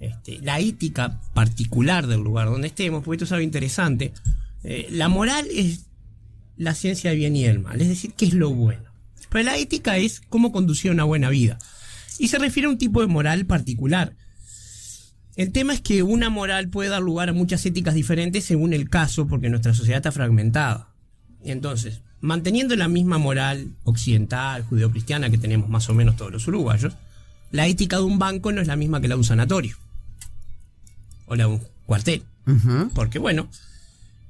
este, 0.00 0.38
la 0.40 0.60
ética 0.60 1.20
particular 1.32 2.06
del 2.06 2.20
lugar 2.20 2.48
donde 2.48 2.68
estemos, 2.68 3.02
porque 3.02 3.16
esto 3.16 3.24
es 3.24 3.32
algo 3.32 3.44
interesante. 3.44 4.12
Eh, 4.62 4.88
la 4.90 5.08
moral 5.08 5.46
es 5.52 5.86
la 6.56 6.74
ciencia 6.74 7.10
del 7.10 7.18
bien 7.18 7.36
y 7.36 7.44
el 7.44 7.60
mal, 7.60 7.80
es 7.80 7.88
decir, 7.88 8.12
qué 8.16 8.26
es 8.26 8.34
lo 8.34 8.50
bueno. 8.50 8.82
Pero 9.30 9.44
la 9.44 9.56
ética 9.56 9.96
es 9.96 10.20
cómo 10.28 10.52
conducir 10.52 10.92
una 10.92 11.04
buena 11.04 11.28
vida. 11.28 11.58
Y 12.18 12.28
se 12.28 12.38
refiere 12.38 12.68
a 12.68 12.70
un 12.70 12.78
tipo 12.78 13.00
de 13.00 13.08
moral 13.08 13.46
particular. 13.46 14.14
El 15.34 15.50
tema 15.50 15.74
es 15.74 15.80
que 15.80 16.04
una 16.04 16.30
moral 16.30 16.68
puede 16.68 16.90
dar 16.90 17.02
lugar 17.02 17.28
a 17.28 17.32
muchas 17.32 17.66
éticas 17.66 17.94
diferentes 17.94 18.44
según 18.44 18.72
el 18.72 18.88
caso, 18.88 19.26
porque 19.26 19.50
nuestra 19.50 19.74
sociedad 19.74 19.98
está 19.98 20.12
fragmentada. 20.12 20.94
Entonces, 21.42 22.02
manteniendo 22.20 22.76
la 22.76 22.86
misma 22.86 23.18
moral 23.18 23.72
occidental, 23.82 24.62
judeocristiana 24.62 25.30
que 25.30 25.38
tenemos 25.38 25.68
más 25.68 25.88
o 25.88 25.94
menos 25.94 26.16
todos 26.16 26.30
los 26.30 26.46
uruguayos, 26.46 26.94
la 27.50 27.66
ética 27.66 27.96
de 27.96 28.04
un 28.04 28.18
banco 28.18 28.52
no 28.52 28.60
es 28.60 28.68
la 28.68 28.76
misma 28.76 29.00
que 29.00 29.08
la 29.08 29.16
de 29.16 29.18
un 29.18 29.24
sanatorio. 29.24 29.76
O 31.26 31.36
la 31.36 31.44
de 31.44 31.50
un 31.50 31.62
cuartel. 31.86 32.22
Porque 32.94 33.18
bueno, 33.18 33.48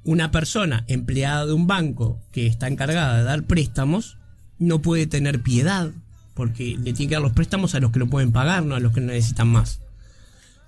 una 0.03 0.31
persona 0.31 0.85
empleada 0.87 1.45
de 1.45 1.53
un 1.53 1.67
banco 1.67 2.21
que 2.31 2.47
está 2.47 2.67
encargada 2.67 3.17
de 3.17 3.23
dar 3.23 3.43
préstamos 3.43 4.17
no 4.59 4.81
puede 4.81 5.07
tener 5.07 5.41
piedad, 5.41 5.91
porque 6.33 6.77
le 6.77 6.93
tiene 6.93 7.09
que 7.09 7.15
dar 7.15 7.21
los 7.21 7.33
préstamos 7.33 7.75
a 7.75 7.79
los 7.79 7.91
que 7.91 7.99
lo 7.99 8.07
pueden 8.07 8.31
pagar, 8.31 8.63
no 8.63 8.75
a 8.75 8.79
los 8.79 8.93
que 8.93 9.01
necesitan 9.01 9.49
más. 9.49 9.81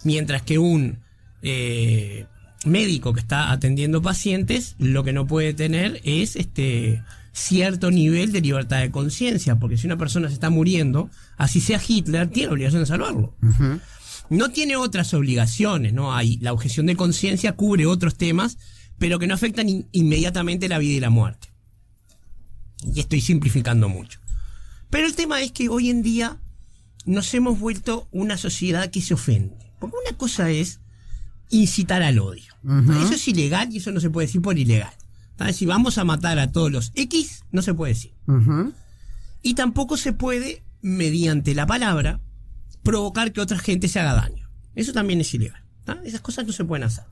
Mientras 0.04 0.42
que 0.42 0.58
un 0.58 1.00
eh, 1.42 2.26
médico 2.66 3.14
que 3.14 3.20
está 3.20 3.52
atendiendo 3.52 4.02
pacientes, 4.02 4.76
lo 4.80 5.04
que 5.04 5.14
no 5.14 5.28
puede 5.28 5.54
tener 5.54 6.02
es 6.04 6.36
este 6.36 7.04
cierto 7.32 7.92
nivel 7.92 8.32
de 8.32 8.42
libertad 8.42 8.80
de 8.80 8.90
conciencia, 8.90 9.58
porque 9.58 9.78
si 9.78 9.86
una 9.86 9.98
persona 9.98 10.28
se 10.28 10.34
está 10.34 10.50
muriendo, 10.50 11.10
así 11.38 11.62
sea 11.62 11.80
Hitler, 11.86 12.28
tiene 12.30 12.52
obligación 12.52 12.82
de 12.82 12.88
salvarlo. 12.88 13.36
No 14.30 14.52
tiene 14.52 14.76
otras 14.76 15.14
obligaciones, 15.14 15.94
¿no? 15.94 16.14
Hay, 16.14 16.38
la 16.38 16.54
objeción 16.54 16.86
de 16.86 16.96
conciencia 16.96 17.54
cubre 17.54 17.86
otros 17.86 18.16
temas, 18.16 18.58
pero 18.98 19.20
que 19.20 19.28
no 19.28 19.34
afectan 19.34 19.88
inmediatamente 19.92 20.68
la 20.68 20.80
vida 20.80 20.98
y 20.98 21.00
la 21.00 21.10
muerte. 21.10 21.50
Y 22.94 23.00
estoy 23.00 23.22
simplificando 23.22 23.90
mucho. 23.90 24.20
Pero 24.90 25.08
el 25.08 25.16
tema 25.16 25.42
es 25.42 25.52
que 25.52 25.70
hoy 25.70 25.90
en 25.90 26.02
día 26.04 26.38
nos 27.06 27.34
hemos 27.34 27.60
vuelto 27.60 28.08
una 28.12 28.38
sociedad 28.38 28.90
que 28.90 29.02
se 29.02 29.14
ofende. 29.14 29.56
Porque 29.80 29.96
una 30.08 30.18
cosa 30.18 30.50
es 30.50 30.80
incitar 31.50 32.04
al 32.04 32.20
odio. 32.20 32.54
Eso 33.02 33.14
es 33.14 33.28
ilegal 33.28 33.72
y 33.72 33.78
eso 33.78 33.92
no 33.92 34.00
se 34.00 34.10
puede 34.10 34.28
decir 34.28 34.42
por 34.42 34.58
ilegal. 34.58 34.94
Si 35.54 35.66
vamos 35.66 35.98
a 35.98 36.04
matar 36.04 36.40
a 36.40 36.52
todos 36.52 36.72
los 36.72 36.92
X, 36.96 37.44
no 37.52 37.62
se 37.62 37.74
puede 37.74 37.94
decir. 37.94 38.14
Y 39.42 39.54
tampoco 39.54 39.96
se 39.96 40.12
puede, 40.14 40.64
mediante 40.82 41.56
la 41.56 41.66
palabra, 41.66 42.20
provocar 42.88 43.34
que 43.34 43.42
otra 43.42 43.60
gente 43.60 43.90
se 43.90 44.00
haga 44.00 44.14
daño. 44.14 44.50
Eso 44.74 44.94
también 44.94 45.20
es 45.20 45.34
ilegal. 45.34 45.62
Esas 46.06 46.22
cosas 46.22 46.48
no 46.48 46.54
se 46.54 46.64
pueden 46.64 46.86
hacer. 46.86 47.04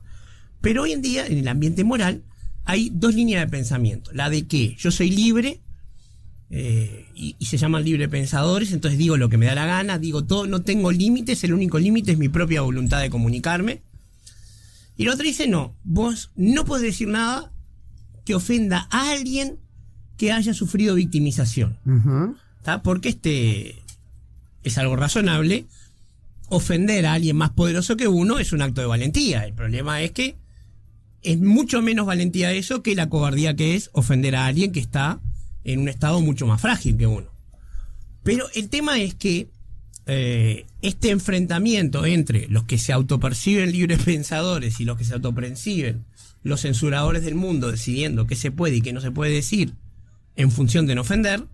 Pero 0.62 0.84
hoy 0.84 0.92
en 0.92 1.02
día, 1.02 1.26
en 1.26 1.36
el 1.36 1.48
ambiente 1.48 1.84
moral, 1.84 2.22
hay 2.64 2.90
dos 2.94 3.14
líneas 3.14 3.44
de 3.44 3.50
pensamiento. 3.50 4.10
La 4.14 4.30
de 4.30 4.46
que 4.46 4.74
yo 4.78 4.90
soy 4.90 5.10
libre 5.10 5.60
eh, 6.48 7.04
y, 7.14 7.36
y, 7.38 7.44
se 7.44 7.58
llaman 7.58 7.84
libre 7.84 8.08
pensadores, 8.08 8.72
entonces 8.72 8.96
digo 8.98 9.18
lo 9.18 9.28
que 9.28 9.36
me 9.36 9.44
da 9.44 9.54
la 9.54 9.66
gana, 9.66 9.98
digo 9.98 10.24
todo, 10.24 10.46
no 10.46 10.62
tengo 10.62 10.92
límites, 10.92 11.44
el 11.44 11.52
único 11.52 11.78
límite 11.78 12.12
es 12.12 12.18
mi 12.18 12.30
propia 12.30 12.62
voluntad 12.62 13.02
de 13.02 13.10
comunicarme. 13.10 13.82
Y 14.96 15.02
el 15.02 15.10
otro 15.10 15.24
dice, 15.24 15.46
no, 15.46 15.76
vos 15.84 16.30
no 16.36 16.64
podés 16.64 16.84
decir 16.84 17.08
nada 17.08 17.52
que 18.24 18.34
ofenda 18.34 18.88
a 18.90 19.10
alguien 19.10 19.58
que 20.16 20.32
haya 20.32 20.54
sufrido 20.54 20.94
victimización. 20.94 21.78
Porque 22.82 23.10
este 23.10 23.85
es 24.68 24.78
algo 24.78 24.96
razonable. 24.96 25.66
Ofender 26.48 27.06
a 27.06 27.14
alguien 27.14 27.36
más 27.36 27.50
poderoso 27.50 27.96
que 27.96 28.08
uno 28.08 28.38
es 28.38 28.52
un 28.52 28.62
acto 28.62 28.80
de 28.80 28.86
valentía. 28.86 29.44
El 29.44 29.54
problema 29.54 30.02
es 30.02 30.12
que 30.12 30.36
es 31.22 31.40
mucho 31.40 31.82
menos 31.82 32.06
valentía 32.06 32.52
eso 32.52 32.82
que 32.82 32.94
la 32.94 33.08
cobardía 33.08 33.56
que 33.56 33.74
es 33.74 33.90
ofender 33.92 34.36
a 34.36 34.46
alguien 34.46 34.72
que 34.72 34.80
está 34.80 35.20
en 35.64 35.80
un 35.80 35.88
estado 35.88 36.20
mucho 36.20 36.46
más 36.46 36.60
frágil 36.60 36.96
que 36.96 37.06
uno. 37.06 37.28
Pero 38.22 38.46
el 38.54 38.68
tema 38.68 39.00
es 39.00 39.14
que 39.14 39.48
eh, 40.06 40.66
este 40.82 41.10
enfrentamiento 41.10 42.06
entre 42.06 42.46
los 42.48 42.64
que 42.64 42.78
se 42.78 42.92
autoperciben 42.92 43.72
libres 43.72 44.02
pensadores 44.04 44.80
y 44.80 44.84
los 44.84 44.96
que 44.96 45.04
se 45.04 45.14
autoperciben 45.14 46.04
los 46.44 46.60
censuradores 46.60 47.24
del 47.24 47.34
mundo 47.34 47.72
decidiendo 47.72 48.28
qué 48.28 48.36
se 48.36 48.52
puede 48.52 48.76
y 48.76 48.80
qué 48.80 48.92
no 48.92 49.00
se 49.00 49.10
puede 49.10 49.32
decir 49.32 49.72
en 50.36 50.52
función 50.52 50.86
de 50.86 50.94
no 50.94 51.00
ofender, 51.00 51.44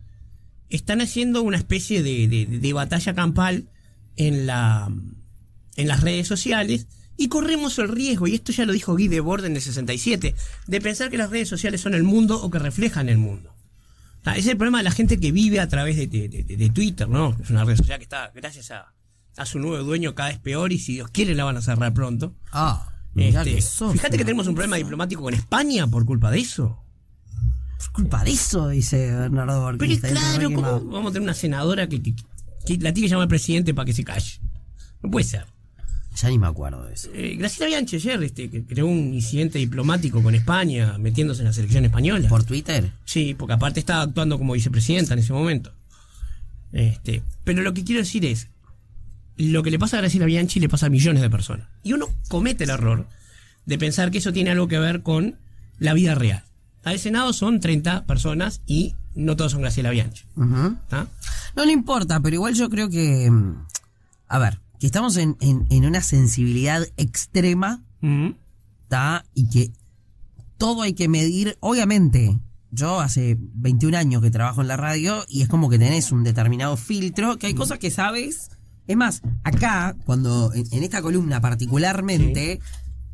están 0.73 1.01
haciendo 1.01 1.43
una 1.43 1.57
especie 1.57 2.03
de, 2.03 2.73
batalla 2.73 3.15
campal 3.15 3.69
en, 4.17 4.47
la, 4.47 4.91
en 5.77 5.89
las 5.89 6.01
redes 6.01 6.27
sociales 6.27 6.87
y 7.17 7.29
corremos 7.29 7.79
el 7.79 7.89
riesgo, 7.89 8.27
y 8.27 8.35
esto 8.35 8.53
ya 8.53 8.65
lo 8.65 8.73
dijo 8.73 8.95
Guy 8.95 9.09
de 9.09 9.21
Borden 9.21 9.55
de 9.55 9.61
67, 9.61 10.35
de 10.67 10.81
pensar 10.81 11.11
que 11.11 11.19
las 11.19 11.31
redes 11.31 11.49
sociales 11.49 11.81
son 11.81 11.95
el 11.95 12.03
mundo 12.03 12.43
o 12.43 12.51
que 12.51 12.59
reflejan 12.59 13.09
el 13.09 13.19
mundo. 13.19 13.55
ese 14.25 14.41
es 14.41 14.47
el 14.49 14.57
problema 14.57 14.79
de 14.79 14.85
la 14.85 14.91
gente 14.91 15.21
que 15.21 15.31
vive 15.31 15.61
a 15.61 15.69
través 15.69 15.97
de, 15.97 16.71
Twitter, 16.75 17.09
¿no? 17.09 17.37
Es 17.43 17.51
una 17.51 17.65
red 17.65 17.77
social 17.77 17.99
que 17.99 18.05
está, 18.05 18.33
gracias 18.35 18.71
a, 18.71 18.95
a 19.37 19.47
su 19.47 19.59
nuevo 19.59 19.85
dueño, 19.85 20.15
cada 20.15 20.31
vez 20.31 20.39
peor 20.39 20.73
y 20.73 20.79
si 20.79 20.95
Dios 20.95 21.11
quiere 21.11 21.35
la 21.35 21.45
van 21.45 21.57
a 21.57 21.63
cerrar 21.63 21.93
pronto. 21.93 22.35
Ah. 22.51 22.89
Este, 23.15 23.61
fíjate 23.61 24.17
que 24.17 24.25
tenemos 24.25 24.47
un 24.47 24.55
problema 24.55 24.77
diplomático 24.77 25.23
con 25.23 25.35
España 25.35 25.87
por 25.87 26.07
culpa 26.07 26.31
de 26.31 26.41
eso. 26.41 26.82
Por 27.83 27.93
culpa 27.93 28.23
de 28.23 28.31
eso, 28.31 28.69
dice 28.69 29.11
Bernardo 29.11 29.77
Pero 29.77 30.01
claro, 30.01 30.53
¿cómo 30.53 30.81
vamos 30.81 31.11
a 31.11 31.13
tener 31.13 31.23
una 31.23 31.35
senadora 31.35 31.89
que, 31.89 31.97
la 32.79 32.93
tiene 32.93 33.03
que 33.03 33.09
llamar 33.09 33.23
al 33.25 33.29
presidente 33.29 33.75
para 33.75 33.87
que 33.87 33.93
se 33.93 34.05
calle? 34.05 34.41
No 35.03 35.11
puede 35.11 35.25
ser. 35.25 35.47
Ya 36.15 36.29
ni 36.29 36.39
me 36.39 36.47
acuerdo 36.47 36.85
de 36.85 36.95
eso. 36.95 37.11
Eh, 37.15 37.37
Graciela 37.37 37.67
Bianchi 37.67 37.97
ayer 37.97 38.23
este, 38.23 38.51
que 38.51 38.65
creó 38.65 38.87
un 38.87 39.15
incidente 39.15 39.59
diplomático 39.59 40.23
con 40.23 40.35
España 40.35 40.97
metiéndose 40.99 41.41
en 41.41 41.47
la 41.47 41.53
selección 41.53 41.85
española. 41.85 42.29
¿Por 42.29 42.45
Twitter? 42.45 42.93
Sí, 43.05 43.35
porque 43.35 43.55
aparte 43.55 43.81
estaba 43.81 44.03
actuando 44.03 44.39
como 44.39 44.53
vicepresidenta 44.53 45.15
en 45.15 45.21
ese 45.21 45.33
momento. 45.33 45.73
Este, 46.71 47.23
pero 47.45 47.63
lo 47.63 47.75
que 47.75 47.83
quiero 47.83 48.01
decir 48.01 48.25
es, 48.27 48.49
lo 49.37 49.63
que 49.63 49.71
le 49.71 49.79
pasa 49.79 49.97
a 49.97 50.01
Graciela 50.03 50.27
Bianchi 50.27 50.61
le 50.61 50.69
pasa 50.69 50.87
a 50.87 50.91
millones 50.91 51.23
de 51.23 51.31
personas. 51.31 51.67
Y 51.83 51.95
uno 51.95 52.09
comete 52.29 52.65
el 52.65 52.71
error 52.71 53.09
de 53.65 53.79
pensar 53.79 54.11
que 54.11 54.19
eso 54.19 54.33
tiene 54.33 54.51
algo 54.51 54.69
que 54.69 54.79
ver 54.79 55.03
con 55.03 55.39
la 55.79 55.95
vida 55.95 56.15
real. 56.15 56.45
Al 56.85 56.99
Senado 56.99 57.33
son 57.33 57.61
30 57.61 58.05
personas 58.07 58.61
y 58.67 58.95
no 59.15 59.37
todos 59.37 59.53
son 59.53 59.63
Graciela 59.63 59.91
Bianchi. 59.91 60.25
No 60.37 61.65
le 61.65 61.73
importa, 61.73 62.21
pero 62.21 62.35
igual 62.35 62.55
yo 62.55 62.69
creo 62.71 62.89
que. 62.89 63.31
Mm, 63.31 63.67
a 64.29 64.39
ver, 64.39 64.61
que 64.81 64.87
estamos 64.87 65.17
en, 65.17 65.37
una 65.71 66.01
sensibilidad 66.01 66.87
extrema. 66.97 67.83
Y 69.35 69.49
que 69.49 69.73
todo 70.59 70.83
hay 70.83 70.93
que 70.93 71.09
medir. 71.09 71.57
Obviamente, 71.61 72.39
yo 72.71 73.01
hace 73.01 73.39
21 73.39 73.97
años 73.97 74.23
que 74.23 74.31
trabajo 74.31 74.61
en 74.61 74.69
la 74.69 74.77
radio 74.77 75.25
y 75.29 75.43
es 75.43 75.49
como 75.49 75.71
que 75.71 75.79
tenés 75.79 76.13
un 76.13 76.25
determinado 76.25 76.77
filtro, 76.77 77.39
que 77.39 77.47
hay 77.47 77.55
cosas 77.55 77.79
que 77.79 77.91
sabes 77.91 78.51
es 78.87 78.97
más, 78.97 79.23
acá, 79.45 79.97
cuando 80.05 80.53
en, 80.55 80.83
esta 80.83 81.03
columna 81.03 81.41
particularmente, 81.41 82.61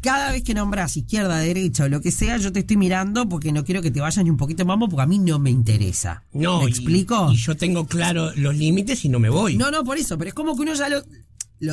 cada 0.00 0.32
vez 0.32 0.42
que 0.42 0.54
nombras 0.54 0.96
izquierda, 0.96 1.38
derecha 1.38 1.84
o 1.84 1.88
lo 1.88 2.00
que 2.00 2.10
sea, 2.10 2.36
yo 2.36 2.52
te 2.52 2.60
estoy 2.60 2.76
mirando 2.76 3.28
porque 3.28 3.52
no 3.52 3.64
quiero 3.64 3.82
que 3.82 3.90
te 3.90 4.00
vayas 4.00 4.24
ni 4.24 4.30
un 4.30 4.36
poquito 4.36 4.64
mambo 4.64 4.88
porque 4.88 5.02
a 5.02 5.06
mí 5.06 5.18
no 5.18 5.38
me 5.38 5.50
interesa. 5.50 6.24
No, 6.32 6.62
¿Me 6.62 6.70
explico? 6.70 7.30
Y 7.32 7.36
yo 7.36 7.56
tengo 7.56 7.86
claro 7.86 8.32
los 8.36 8.56
límites 8.56 9.04
y 9.04 9.08
no 9.08 9.18
me 9.18 9.28
voy. 9.28 9.56
No, 9.56 9.70
no, 9.70 9.84
por 9.84 9.98
eso, 9.98 10.16
pero 10.18 10.28
es 10.28 10.34
como 10.34 10.54
que 10.54 10.62
uno 10.62 10.74
ya 10.74 10.88
lo, 10.88 11.02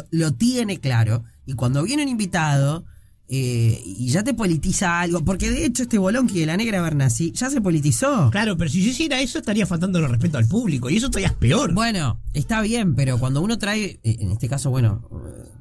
lo 0.09 0.33
tiene 0.33 0.79
claro. 0.79 1.23
Y 1.45 1.53
cuando 1.53 1.83
viene 1.83 2.03
un 2.03 2.09
invitado 2.09 2.85
eh, 3.27 3.81
y 3.83 4.07
ya 4.09 4.23
te 4.23 4.35
politiza 4.35 5.01
algo, 5.01 5.25
porque 5.25 5.49
de 5.49 5.65
hecho 5.65 5.81
este 5.83 5.97
bolonqui 5.97 6.39
de 6.39 6.45
la 6.45 6.57
negra 6.57 6.81
Bernasi 6.81 7.31
ya 7.31 7.49
se 7.49 7.59
politizó. 7.59 8.29
Claro, 8.29 8.55
pero 8.55 8.69
si 8.69 8.83
yo 8.83 8.91
hiciera 8.91 9.19
eso 9.19 9.39
estaría 9.39 9.65
faltando 9.65 9.97
el 9.97 10.07
respeto 10.07 10.37
al 10.37 10.47
público 10.47 10.91
y 10.91 10.97
eso 10.97 11.09
todavía 11.09 11.29
es 11.29 11.33
peor. 11.33 11.73
Bueno, 11.73 12.19
está 12.33 12.61
bien, 12.61 12.93
pero 12.93 13.17
cuando 13.17 13.41
uno 13.41 13.57
trae, 13.57 13.99
eh, 14.03 14.17
en 14.19 14.31
este 14.31 14.47
caso, 14.47 14.69
bueno, 14.69 15.09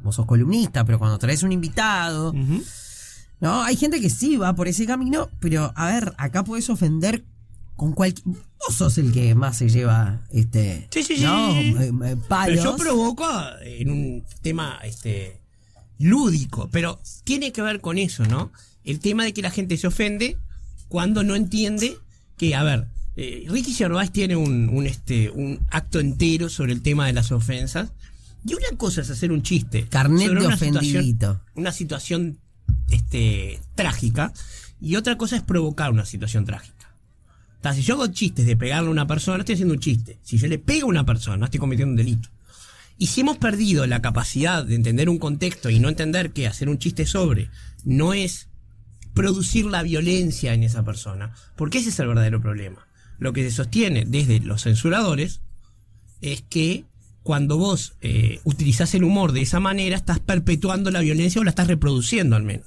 vos 0.05 0.15
sos 0.15 0.27
columnista, 0.27 0.85
pero 0.85 0.99
cuando 0.99 1.19
traes 1.19 1.43
un 1.43 1.51
invitado, 1.51 2.33
¿no? 3.41 3.63
Hay 3.63 3.77
gente 3.77 4.01
que 4.01 4.11
sí 4.11 4.37
va 4.37 4.55
por 4.55 4.69
ese 4.69 4.87
camino, 4.87 5.29
pero 5.41 5.73
a 5.75 5.87
ver, 5.87 6.13
acá 6.19 6.45
puedes 6.45 6.71
ofender 6.71 7.25
con 7.75 7.93
cualquier. 7.93 8.25
Vos 8.27 8.75
sos 8.77 8.99
el 8.99 9.13
que 9.13 9.35
más 9.35 9.59
se 9.59 9.69
lleva 9.69 10.21
este. 10.31 10.87
Sí, 10.91 11.03
sí, 11.03 11.17
sí. 11.17 11.25
Eh, 11.25 12.17
pero 12.29 12.63
yo 12.63 12.77
provoco 12.77 13.27
en 13.63 13.91
un 13.91 14.25
tema, 14.43 14.79
este 14.85 15.41
lúdico, 15.99 16.69
pero 16.71 17.01
tiene 17.25 17.53
que 17.53 17.63
ver 17.63 17.81
con 17.81 17.99
eso, 17.99 18.25
¿no? 18.27 18.53
El 18.85 19.01
tema 19.01 19.25
de 19.25 19.33
que 19.33 19.43
la 19.43 19.51
gente 19.51 19.77
se 19.77 19.87
ofende 19.87 20.37
cuando 20.89 21.23
no 21.23 21.35
entiende 21.35 21.97
que, 22.37 22.55
a 22.55 22.63
ver, 22.63 22.89
eh, 23.17 23.47
Ricky 23.49 23.73
Gervais 23.73 24.11
tiene 24.11 24.37
un, 24.37 24.85
este, 24.87 25.31
un 25.31 25.61
acto 25.71 26.01
entero 26.01 26.49
sobre 26.49 26.73
el 26.73 26.83
tema 26.83 27.07
de 27.07 27.13
las 27.13 27.33
ofensas. 27.33 27.93
Y 28.47 28.55
una 28.55 28.77
cosa 28.77 29.01
es 29.01 29.11
hacer 29.11 29.33
un 29.33 29.43
chiste. 29.43 29.87
Carnet 29.89 30.29
de 30.29 30.47
una 30.47 30.57
Situación, 30.57 31.41
una 31.55 31.73
situación 31.73 32.39
este, 32.91 33.61
trágica 33.75 34.33
y 34.81 34.97
otra 34.97 35.17
cosa 35.17 35.37
es 35.37 35.43
provocar 35.43 35.91
una 35.91 36.05
situación 36.05 36.45
trágica. 36.45 36.75
O 37.59 37.63
sea, 37.63 37.73
si 37.73 37.83
yo 37.83 37.95
hago 37.95 38.07
chistes 38.09 38.45
de 38.45 38.57
pegarle 38.57 38.89
a 38.89 38.93
una 38.93 39.07
persona, 39.07 39.39
no 39.39 39.41
estoy 39.41 39.55
haciendo 39.55 39.75
un 39.75 39.81
chiste. 39.81 40.19
Si 40.23 40.37
yo 40.37 40.47
le 40.49 40.59
pego 40.59 40.87
a 40.87 40.91
una 40.91 41.07
persona, 41.07 41.47
estoy 41.47 41.61
cometiendo 41.61 41.93
un 41.93 41.97
delito. 41.97 42.29
Y 42.99 43.07
si 43.07 43.23
hemos 43.23 43.39
perdido 43.39 43.87
la 43.87 44.03
capacidad 44.03 44.65
de 44.65 44.75
entender 44.75 45.09
un 45.09 45.19
contexto 45.19 45.71
y 45.71 45.81
no 45.81 45.89
entender 45.89 46.33
que 46.33 46.47
hacer 46.47 46.69
un 46.69 46.79
chiste 46.79 47.07
sobre 47.07 47.51
no 47.85 48.13
es 48.13 48.49
producir 49.15 49.65
la 49.67 49.83
violencia 49.83 50.53
en 50.55 50.63
esa 50.63 50.85
persona, 50.85 51.35
porque 51.57 51.79
ese 51.79 51.89
es 51.89 51.99
el 52.01 52.09
verdadero 52.09 52.41
problema. 52.41 52.87
Lo 53.19 53.33
que 53.33 53.49
se 53.49 53.57
sostiene 53.57 54.05
desde 54.07 54.41
los 54.41 54.63
censuradores 54.63 55.41
es 56.21 56.43
que 56.43 56.85
cuando 57.25 57.57
vos 57.57 57.95
eh, 58.03 58.39
utilizás 58.45 58.95
el 58.95 59.03
humor 59.03 59.33
de 59.33 59.41
esa 59.41 59.59
manera, 59.59 59.97
estás 59.97 60.21
perpetuando 60.21 60.91
la 60.91 61.01
violencia 61.01 61.41
o 61.41 61.45
la 61.45 61.51
estás 61.51 61.67
reproduciendo 61.67 62.37
al 62.37 62.43
menos. 62.43 62.67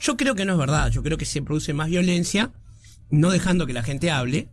Yo 0.00 0.16
creo 0.16 0.34
que 0.34 0.46
no 0.46 0.54
es 0.54 0.58
verdad, 0.58 0.90
yo 0.90 1.02
creo 1.02 1.18
que 1.18 1.26
se 1.26 1.42
produce 1.42 1.74
más 1.74 1.90
violencia 1.90 2.50
no 3.10 3.30
dejando 3.30 3.66
que 3.66 3.74
la 3.74 3.82
gente 3.82 4.10
hable 4.10 4.48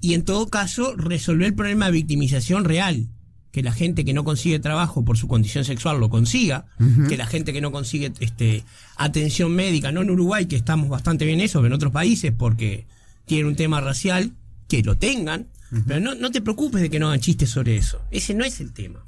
y 0.00 0.12
en 0.12 0.22
todo 0.22 0.48
caso 0.48 0.94
resolver 0.96 1.46
el 1.48 1.54
problema 1.54 1.86
de 1.86 1.92
victimización 1.92 2.64
real. 2.64 3.08
Que 3.52 3.62
la 3.62 3.72
gente 3.72 4.04
que 4.04 4.12
no 4.12 4.24
consigue 4.24 4.58
trabajo 4.58 5.04
por 5.04 5.16
su 5.16 5.28
condición 5.28 5.64
sexual 5.64 6.00
lo 6.00 6.10
consiga, 6.10 6.66
que 7.08 7.16
la 7.16 7.26
gente 7.26 7.52
que 7.52 7.60
no 7.60 7.70
consigue 7.70 8.12
este, 8.18 8.64
atención 8.96 9.52
médica, 9.52 9.92
no 9.92 10.02
en 10.02 10.10
Uruguay, 10.10 10.46
que 10.46 10.56
estamos 10.56 10.88
bastante 10.88 11.24
bien 11.24 11.40
eso, 11.40 11.60
pero 11.60 11.68
en 11.68 11.72
otros 11.74 11.92
países 11.92 12.32
porque 12.36 12.84
tienen 13.26 13.46
un 13.46 13.54
tema 13.54 13.80
racial, 13.80 14.32
que 14.66 14.82
lo 14.82 14.96
tengan, 14.96 15.46
pero 15.86 16.00
no, 16.00 16.14
no 16.14 16.30
te 16.30 16.40
preocupes 16.40 16.80
de 16.80 16.90
que 16.90 16.98
no 16.98 17.08
hagan 17.08 17.20
chistes 17.20 17.50
sobre 17.50 17.76
eso. 17.76 18.00
Ese 18.10 18.34
no 18.34 18.44
es 18.44 18.60
el 18.60 18.72
tema. 18.72 19.00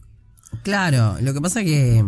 Claro, 0.63 1.17
lo 1.21 1.35
que 1.35 1.41
pasa 1.41 1.63
que, 1.63 2.05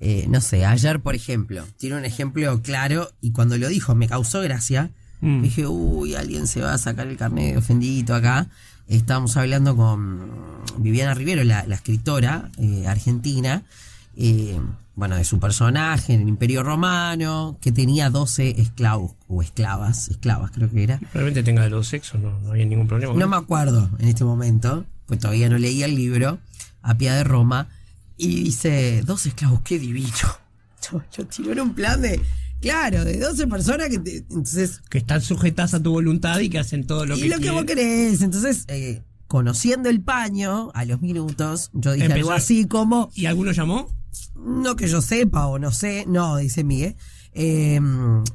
eh, 0.00 0.26
no 0.28 0.40
sé, 0.40 0.64
ayer, 0.64 1.00
por 1.00 1.14
ejemplo, 1.14 1.64
tiene 1.76 1.96
un 1.96 2.04
ejemplo 2.04 2.60
claro 2.62 3.10
y 3.20 3.32
cuando 3.32 3.56
lo 3.58 3.68
dijo 3.68 3.94
me 3.94 4.08
causó 4.08 4.40
gracia. 4.40 4.90
Mm. 5.20 5.42
Dije, 5.42 5.66
uy, 5.66 6.14
alguien 6.14 6.46
se 6.46 6.60
va 6.60 6.74
a 6.74 6.78
sacar 6.78 7.06
el 7.06 7.16
carnet 7.16 7.52
de 7.52 7.58
ofendidito 7.58 8.14
acá. 8.14 8.48
Estábamos 8.88 9.36
hablando 9.36 9.74
con 9.76 10.30
Viviana 10.78 11.14
Rivero, 11.14 11.42
la, 11.42 11.66
la 11.66 11.74
escritora 11.74 12.50
eh, 12.58 12.86
argentina, 12.86 13.62
eh, 14.16 14.60
bueno, 14.96 15.16
de 15.16 15.24
su 15.24 15.38
personaje 15.38 16.14
en 16.14 16.22
el 16.22 16.28
Imperio 16.28 16.62
Romano, 16.62 17.58
que 17.60 17.70
tenía 17.70 18.10
12 18.10 18.60
esclavos 18.60 19.12
o 19.28 19.42
esclavas, 19.42 20.08
esclavas 20.08 20.50
creo 20.50 20.70
que 20.70 20.82
era. 20.82 20.98
Probablemente 20.98 21.42
tenga 21.42 21.62
de 21.62 21.70
los 21.70 21.86
sexos, 21.86 22.20
no, 22.20 22.38
no 22.40 22.50
había 22.50 22.64
ningún 22.66 22.88
problema. 22.88 23.12
No 23.14 23.28
me 23.28 23.36
acuerdo 23.36 23.90
en 23.98 24.08
este 24.08 24.24
momento, 24.24 24.84
pues 25.06 25.20
todavía 25.20 25.48
no 25.48 25.58
leía 25.58 25.84
el 25.86 25.94
libro, 25.94 26.38
a 26.82 26.96
pie 26.96 27.12
de 27.12 27.24
Roma, 27.24 27.68
y 28.16 28.44
dice, 28.44 29.02
dos 29.04 29.26
esclavos, 29.26 29.60
qué 29.62 29.78
divino. 29.78 30.08
Yo, 30.92 31.02
yo 31.16 31.26
tiro 31.26 31.50
en 31.52 31.60
un 31.60 31.74
plan 31.74 32.00
de, 32.00 32.20
claro, 32.60 33.04
de 33.04 33.18
12 33.18 33.48
personas 33.48 33.88
que 33.88 33.98
te- 33.98 34.18
entonces, 34.18 34.80
Que 34.88 34.98
están 34.98 35.20
sujetas 35.20 35.74
a 35.74 35.82
tu 35.82 35.90
voluntad 35.90 36.38
y 36.38 36.48
que 36.48 36.58
hacen 36.60 36.86
todo 36.86 37.04
lo 37.06 37.16
y 37.18 37.22
que 37.22 37.28
lo 37.28 37.38
que 37.40 37.50
vos 37.50 37.64
querés, 37.64 38.22
entonces, 38.22 38.64
eh, 38.68 39.02
conociendo 39.26 39.88
el 39.90 40.00
paño, 40.00 40.70
a 40.74 40.84
los 40.84 41.02
minutos, 41.02 41.70
yo 41.72 41.92
dije 41.92 42.06
Empezó- 42.06 42.18
algo 42.28 42.32
así 42.32 42.66
como, 42.66 43.10
¿Y 43.16 43.26
alguno 43.26 43.50
llamó? 43.50 43.90
No 44.36 44.76
que 44.76 44.88
yo 44.88 45.00
sepa 45.02 45.46
o 45.46 45.58
no 45.58 45.70
sé, 45.72 46.04
no, 46.06 46.36
dice 46.36 46.64
Miguel, 46.64 46.96
eh, 47.32 47.80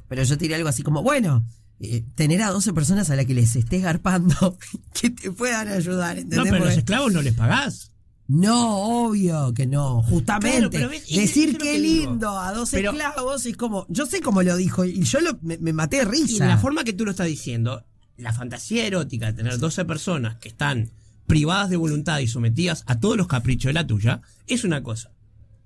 pero 0.07 0.23
yo 0.23 0.37
tiré 0.37 0.55
algo 0.55 0.69
así 0.69 0.83
como, 0.83 1.01
bueno, 1.03 1.45
eh, 1.79 2.03
tener 2.15 2.41
a 2.43 2.49
12 2.51 2.73
personas 2.73 3.09
a 3.09 3.15
las 3.15 3.25
que 3.25 3.33
les 3.33 3.55
estés 3.55 3.81
garpando 3.81 4.57
que 4.93 5.09
te 5.09 5.31
puedan 5.31 5.67
ayudar, 5.67 6.17
¿entendés? 6.17 6.37
No, 6.37 6.43
pero 6.43 6.57
Porque- 6.57 6.69
los 6.69 6.77
esclavos 6.77 7.13
no 7.13 7.21
les 7.21 7.33
pagás. 7.33 7.87
No, 8.27 8.77
obvio 9.07 9.53
que 9.53 9.65
no. 9.67 10.03
Justamente. 10.03 10.55
Claro, 10.57 10.69
pero 10.71 10.89
ves, 10.89 11.03
eso 11.09 11.19
Decir 11.19 11.57
qué 11.57 11.79
digo. 11.79 12.11
lindo 12.11 12.39
a 12.39 12.53
dos 12.53 12.69
Pero- 12.71 12.91
esclavos 12.91 13.45
es 13.45 13.57
como. 13.57 13.85
Yo 13.89 14.05
sé 14.05 14.21
cómo 14.21 14.41
lo 14.41 14.55
dijo 14.55 14.85
y 14.85 15.01
yo 15.03 15.19
lo, 15.19 15.37
me, 15.41 15.57
me 15.57 15.73
maté 15.73 15.97
de 15.97 16.03
Y 16.03 16.05
risa. 16.21 16.45
de 16.45 16.49
la 16.51 16.57
forma 16.57 16.85
que 16.85 16.93
tú 16.93 17.03
lo 17.03 17.11
estás 17.11 17.27
diciendo, 17.27 17.83
la 18.15 18.31
fantasía 18.31 18.85
erótica 18.85 19.25
de 19.25 19.33
tener 19.33 19.57
12 19.57 19.83
personas 19.83 20.37
que 20.37 20.47
están 20.47 20.91
privadas 21.27 21.69
de 21.71 21.75
voluntad 21.77 22.19
y 22.19 22.27
sometidas 22.27 22.83
a 22.87 22.99
todos 23.01 23.17
los 23.17 23.27
caprichos 23.27 23.67
de 23.69 23.73
la 23.73 23.85
tuya, 23.87 24.21
es 24.47 24.63
una 24.63 24.81
cosa. 24.81 25.11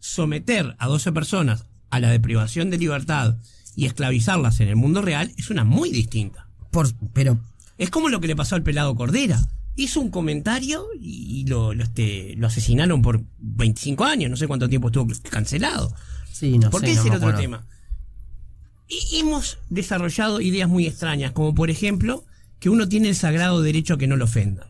Someter 0.06 0.76
a 0.78 0.88
12 0.88 1.12
personas 1.12 1.66
a 1.90 2.00
la 2.00 2.10
deprivación 2.12 2.70
de 2.70 2.78
libertad 2.78 3.38
y 3.76 3.86
esclavizarlas 3.86 4.60
en 4.60 4.68
el 4.70 4.76
mundo 4.76 5.02
real 5.02 5.32
es 5.38 5.50
una 5.50 5.64
muy 5.64 5.90
distinta. 5.92 6.48
Por- 6.72 6.94
pero. 7.14 7.40
Es 7.78 7.90
como 7.90 8.10
lo 8.10 8.22
que 8.22 8.28
le 8.28 8.36
pasó 8.36 8.56
al 8.56 8.64
pelado 8.64 8.96
Cordera. 8.96 9.40
Hizo 9.76 10.00
un 10.00 10.10
comentario 10.10 10.86
y 11.00 11.46
lo, 11.48 11.74
lo, 11.74 11.84
este, 11.84 12.36
lo 12.38 12.48
asesinaron 12.48 13.02
por 13.02 13.24
25 13.40 14.06
años, 14.06 14.30
no 14.32 14.38
sé 14.38 14.48
cuánto 14.48 14.70
tiempo 14.70 14.88
estuvo 14.88 15.08
cancelado. 15.30 15.94
Sí, 16.32 16.58
no 16.58 16.70
Porque 16.70 16.88
sé. 16.88 16.94
no 16.96 17.00
es 17.02 17.06
el 17.08 17.12
otro 17.14 17.28
acuerdo. 17.30 17.40
tema. 17.42 17.66
Y 18.88 19.18
hemos 19.18 19.58
desarrollado 19.70 20.40
ideas 20.40 20.70
muy 20.70 20.86
extrañas, 20.86 21.32
como 21.32 21.54
por 21.56 21.70
ejemplo 21.70 22.24
que 22.60 22.70
uno 22.70 22.88
tiene 22.88 23.10
el 23.10 23.16
sagrado 23.16 23.62
derecho 23.62 23.96
a 23.96 23.98
que 23.98 24.08
no 24.08 24.16
lo 24.16 24.26
ofendan. 24.26 24.68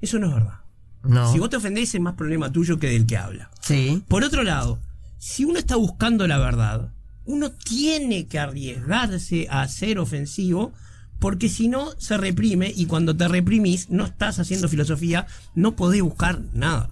Eso 0.00 0.18
no 0.18 0.28
es 0.28 0.34
verdad. 0.34 0.60
No. 1.08 1.32
Si 1.32 1.38
vos 1.38 1.50
te 1.50 1.56
ofendés 1.56 1.94
es 1.94 2.00
más 2.00 2.14
problema 2.14 2.52
tuyo 2.52 2.78
que 2.78 2.88
del 2.88 3.06
que 3.06 3.16
habla. 3.16 3.50
Sí. 3.60 4.02
Por 4.08 4.24
otro 4.24 4.42
lado, 4.42 4.80
si 5.18 5.44
uno 5.44 5.58
está 5.58 5.76
buscando 5.76 6.26
la 6.26 6.38
verdad, 6.38 6.92
uno 7.24 7.50
tiene 7.50 8.26
que 8.26 8.38
arriesgarse 8.38 9.48
a 9.50 9.66
ser 9.68 9.98
ofensivo, 9.98 10.72
porque 11.18 11.48
si 11.48 11.68
no 11.68 11.90
se 11.98 12.16
reprime 12.16 12.72
y 12.74 12.86
cuando 12.86 13.16
te 13.16 13.26
reprimís 13.28 13.90
no 13.90 14.04
estás 14.04 14.38
haciendo 14.38 14.68
filosofía, 14.68 15.26
no 15.54 15.76
podés 15.76 16.02
buscar 16.02 16.40
nada. 16.52 16.90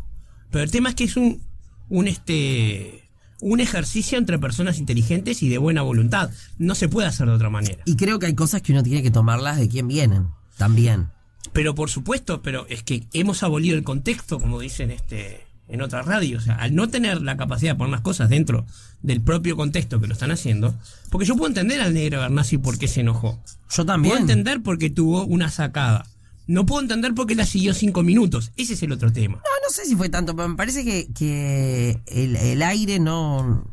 Pero 0.51 0.65
el 0.65 0.71
tema 0.71 0.91
es 0.91 0.95
que 0.95 1.05
es 1.05 1.17
un, 1.17 1.43
un 1.89 2.09
este 2.09 3.05
un 3.41 3.61
ejercicio 3.61 4.17
entre 4.17 4.39
personas 4.39 4.79
inteligentes 4.79 5.43
y 5.43 5.51
de 5.51 5.59
buena 5.59 5.83
voluntad. 5.83 6.31
No 6.57 6.75
se 6.75 6.89
puede 6.89 7.09
hacer 7.09 7.27
de 7.27 7.35
otra 7.35 7.51
manera. 7.51 7.83
Y 7.85 7.97
creo 7.97 8.19
que 8.19 8.27
hay 8.27 8.35
cosas 8.35 8.63
que 8.63 8.73
uno 8.73 8.83
tiene 8.83 9.03
que 9.03 9.11
tomarlas 9.11 9.59
de 9.59 9.69
quién 9.69 9.87
vienen. 9.87 10.29
También. 10.57 11.11
Pero 11.55 11.75
por 11.75 11.89
supuesto, 11.89 12.43
pero 12.43 12.67
es 12.69 12.83
que 12.83 13.05
hemos 13.15 13.43
abolido 13.43 13.79
el 13.79 13.85
contexto, 13.85 14.39
como 14.39 14.61
dicen 14.61 14.91
este 14.91 15.47
en 15.69 15.81
otras 15.81 16.05
radios. 16.05 16.43
O 16.43 16.47
sea, 16.47 16.57
al 16.57 16.75
no 16.75 16.89
tener 16.89 17.23
la 17.23 17.37
capacidad 17.37 17.73
de 17.73 17.79
poner 17.79 17.93
las 17.93 18.01
cosas 18.03 18.29
dentro 18.29 18.67
del 19.03 19.21
propio 19.23 19.57
contexto 19.57 20.01
que 20.01 20.07
lo 20.07 20.13
están 20.13 20.31
haciendo, 20.31 20.75
porque 21.11 21.27
yo 21.27 21.37
puedo 21.37 21.49
entender 21.49 21.81
al 21.81 21.95
negro 21.95 22.21
Bernasi 22.21 22.59
por 22.59 22.77
qué 22.77 22.89
se 22.89 23.01
enojó. 23.01 23.41
Yo 23.71 23.87
también. 23.87 24.13
Puedo 24.13 24.23
entender 24.23 24.63
por 24.63 24.79
qué 24.79 24.91
tuvo 24.91 25.25
una 25.25 25.49
sacada. 25.49 26.07
No 26.47 26.67
puedo 26.67 26.83
entender 26.83 27.15
por 27.15 27.27
qué 27.27 27.35
la 27.35 27.47
siguió 27.47 27.73
cinco 27.73 28.03
minutos. 28.03 28.53
Ese 28.57 28.75
es 28.75 28.83
el 28.83 28.93
otro 28.93 29.13
tema. 29.13 29.37
No, 29.37 29.67
no 29.67 29.71
sé 29.71 29.87
si 29.87 29.97
fue 29.97 30.11
tanto, 30.11 30.37
pero 30.37 30.49
me 30.49 30.57
parece 30.57 30.85
que, 30.85 31.09
que 31.15 32.01
el, 32.07 32.37
el 32.37 32.63
aire 32.63 32.99
no. 32.99 33.71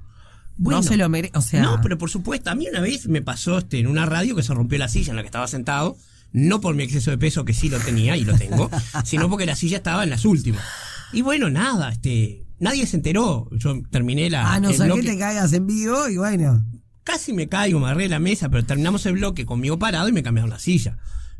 Bueno, 0.55 0.81
no 0.81 0.83
se 0.83 0.95
lo 0.95 1.09
merece. 1.09 1.37
O 1.37 1.41
sea. 1.41 1.63
No, 1.63 1.81
pero 1.81 1.97
por 1.97 2.09
supuesto, 2.09 2.51
a 2.51 2.55
mí 2.55 2.67
una 2.69 2.79
vez 2.79 3.07
me 3.07 3.21
pasó 3.21 3.57
este, 3.57 3.79
en 3.79 3.87
una 3.87 4.05
radio 4.05 4.35
que 4.35 4.43
se 4.43 4.53
rompió 4.53 4.77
la 4.77 4.87
silla 4.87 5.09
en 5.09 5.15
la 5.17 5.23
que 5.23 5.27
estaba 5.27 5.47
sentado, 5.47 5.97
no 6.33 6.61
por 6.61 6.75
mi 6.75 6.83
exceso 6.83 7.11
de 7.11 7.17
peso, 7.17 7.45
que 7.45 7.53
sí 7.53 7.69
lo 7.69 7.79
tenía 7.79 8.15
y 8.17 8.23
lo 8.23 8.37
tengo, 8.37 8.69
sino 9.05 9.29
porque 9.29 9.45
la 9.45 9.55
silla 9.55 9.77
estaba 9.77 10.03
en 10.03 10.09
las 10.09 10.25
últimas. 10.25 10.63
Y 11.13 11.21
bueno, 11.21 11.49
nada, 11.49 11.89
este, 11.91 12.45
nadie 12.59 12.85
se 12.87 12.97
enteró. 12.97 13.49
Yo 13.51 13.81
terminé 13.89 14.29
la. 14.29 14.53
Ah, 14.53 14.59
no 14.59 14.69
sé 14.77 14.83
que 14.95 15.03
te 15.03 15.17
caigas 15.17 15.51
en 15.53 15.67
vivo 15.67 16.07
y 16.09 16.17
bueno. 16.17 16.65
Casi 17.03 17.33
me 17.33 17.49
caigo, 17.49 17.79
me 17.79 17.85
agarré 17.87 18.07
la 18.07 18.19
mesa, 18.19 18.47
pero 18.49 18.63
terminamos 18.65 19.05
el 19.07 19.13
bloque 19.13 19.45
conmigo 19.45 19.79
parado 19.79 20.07
y 20.07 20.11
me 20.13 20.21
cambiaron 20.23 20.51
la 20.51 20.59
silla. 20.59 20.97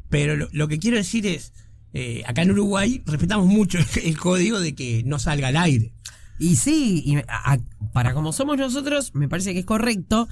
Pero 0.10 0.36
lo, 0.36 0.50
lo 0.52 0.68
que 0.68 0.80
quiero 0.80 0.98
decir 0.98 1.26
es, 1.28 1.54
eh, 1.94 2.24
acá 2.26 2.42
en 2.42 2.52
Uruguay 2.52 3.02
respetamos 3.06 3.46
mucho 3.48 3.78
el, 3.78 3.86
el 4.04 4.18
código 4.18 4.60
de 4.60 4.74
que 4.76 5.04
no 5.06 5.20
salga 5.20 5.50
al 5.50 5.58
aire. 5.58 5.94
Y 6.40 6.56
sí, 6.56 7.04
y 7.06 7.16
a- 7.18 7.24
a- 7.30 7.60
para 7.94 8.14
como 8.16 8.34
somos 8.34 8.58
nosotros, 8.58 9.12
me 9.14 9.30
parece 9.30 9.54
que 9.54 9.60
es 9.60 9.66
correcto. 9.66 10.28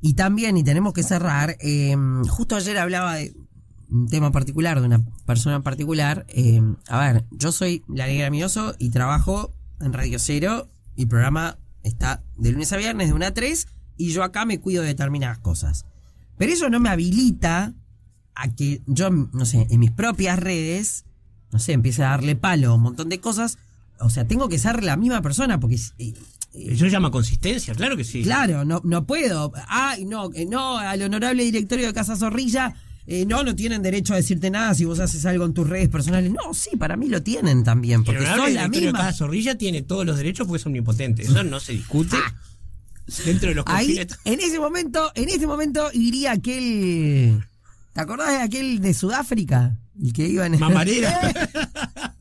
Y 0.00 0.14
también, 0.14 0.56
y 0.56 0.64
tenemos 0.64 0.92
que 0.94 1.02
cerrar, 1.02 1.56
eh, 1.60 1.94
justo 2.28 2.56
ayer 2.56 2.78
hablaba 2.78 3.14
de 3.16 3.34
un 3.90 4.08
tema 4.08 4.32
particular, 4.32 4.80
de 4.80 4.86
una 4.86 5.02
persona 5.26 5.56
en 5.56 5.62
particular. 5.62 6.24
eh, 6.28 6.60
a 6.88 6.98
ver, 7.00 7.24
yo 7.30 7.52
soy 7.52 7.82
la 7.88 8.06
negra 8.06 8.30
mioso 8.30 8.74
y 8.78 8.90
trabajo 8.90 9.52
en 9.80 9.92
Radio 9.92 10.18
Cero. 10.18 10.68
y 10.96 11.02
el 11.02 11.08
programa 11.08 11.58
está 11.82 12.22
de 12.36 12.52
lunes 12.52 12.72
a 12.72 12.76
viernes 12.78 13.08
de 13.08 13.14
1 13.14 13.26
a 13.26 13.30
3 13.34 13.66
y 13.98 14.12
yo 14.12 14.22
acá 14.24 14.44
me 14.44 14.60
cuido 14.60 14.82
de 14.82 14.88
determinadas 14.88 15.38
cosas. 15.38 15.84
Pero 16.38 16.52
eso 16.52 16.68
no 16.68 16.80
me 16.80 16.88
habilita 16.88 17.74
a 18.34 18.48
que 18.54 18.82
yo, 18.86 19.08
no 19.10 19.44
sé, 19.46 19.66
en 19.70 19.80
mis 19.80 19.90
propias 19.90 20.38
redes, 20.38 21.04
no 21.52 21.58
sé, 21.58 21.72
empiece 21.72 22.02
a 22.02 22.10
darle 22.10 22.36
palo 22.36 22.72
a 22.72 22.74
un 22.74 22.82
montón 22.82 23.08
de 23.08 23.20
cosas. 23.20 23.56
O 24.00 24.10
sea, 24.10 24.26
tengo 24.26 24.48
que 24.48 24.58
ser 24.58 24.82
la 24.84 24.96
misma 24.96 25.22
persona 25.22 25.58
porque... 25.60 25.76
eh, 25.76 26.12
eh, 26.52 26.68
Eso 26.72 26.86
llama 26.86 27.10
consistencia, 27.10 27.74
claro 27.74 27.96
que 27.96 28.04
sí. 28.04 28.22
Claro, 28.22 28.64
no, 28.64 28.80
no 28.84 29.06
puedo. 29.06 29.52
Ay, 29.68 30.04
no, 30.04 30.30
no, 30.48 30.76
al 30.78 31.00
honorable 31.02 31.44
directorio 31.44 31.86
de 31.86 31.94
Casa 31.94 32.16
Zorrilla, 32.16 32.74
eh, 33.06 33.24
no, 33.26 33.42
no 33.44 33.54
tienen 33.54 33.82
derecho 33.82 34.14
a 34.14 34.16
decirte 34.16 34.50
nada 34.50 34.74
si 34.74 34.84
vos 34.84 34.98
haces 35.00 35.24
algo 35.26 35.44
en 35.44 35.54
tus 35.54 35.68
redes 35.68 35.88
personales. 35.88 36.30
No, 36.32 36.52
sí, 36.54 36.70
para 36.76 36.96
mí 36.96 37.08
lo 37.08 37.22
tienen 37.22 37.62
también, 37.64 38.02
Pero 38.04 38.18
porque 38.20 38.34
son 38.36 38.54
la 38.54 38.68
misma. 38.68 38.92
cada 38.98 39.12
zorrilla 39.12 39.56
tiene 39.56 39.82
todos 39.82 40.04
los 40.04 40.16
derechos 40.16 40.46
porque 40.46 40.60
es 40.60 40.66
omnipotente. 40.66 41.22
Eso 41.22 41.42
no 41.44 41.60
se 41.60 41.72
discute. 41.72 42.16
Dentro 43.24 43.48
de 43.50 43.54
los 43.54 43.64
Ahí, 43.68 43.98
en 44.24 44.40
ese 44.40 44.58
momento, 44.58 45.12
en 45.14 45.28
ese 45.28 45.46
momento 45.46 45.88
iría 45.92 46.32
aquel. 46.32 47.44
¿Te 47.92 48.00
acordás 48.00 48.30
de 48.30 48.42
aquel 48.42 48.80
de 48.80 48.92
Sudáfrica? 48.92 49.76
El 50.02 50.12
que 50.12 50.26
iba 50.26 50.44
en 50.44 50.54
el- 50.54 50.60
Mamarera. 50.60 51.32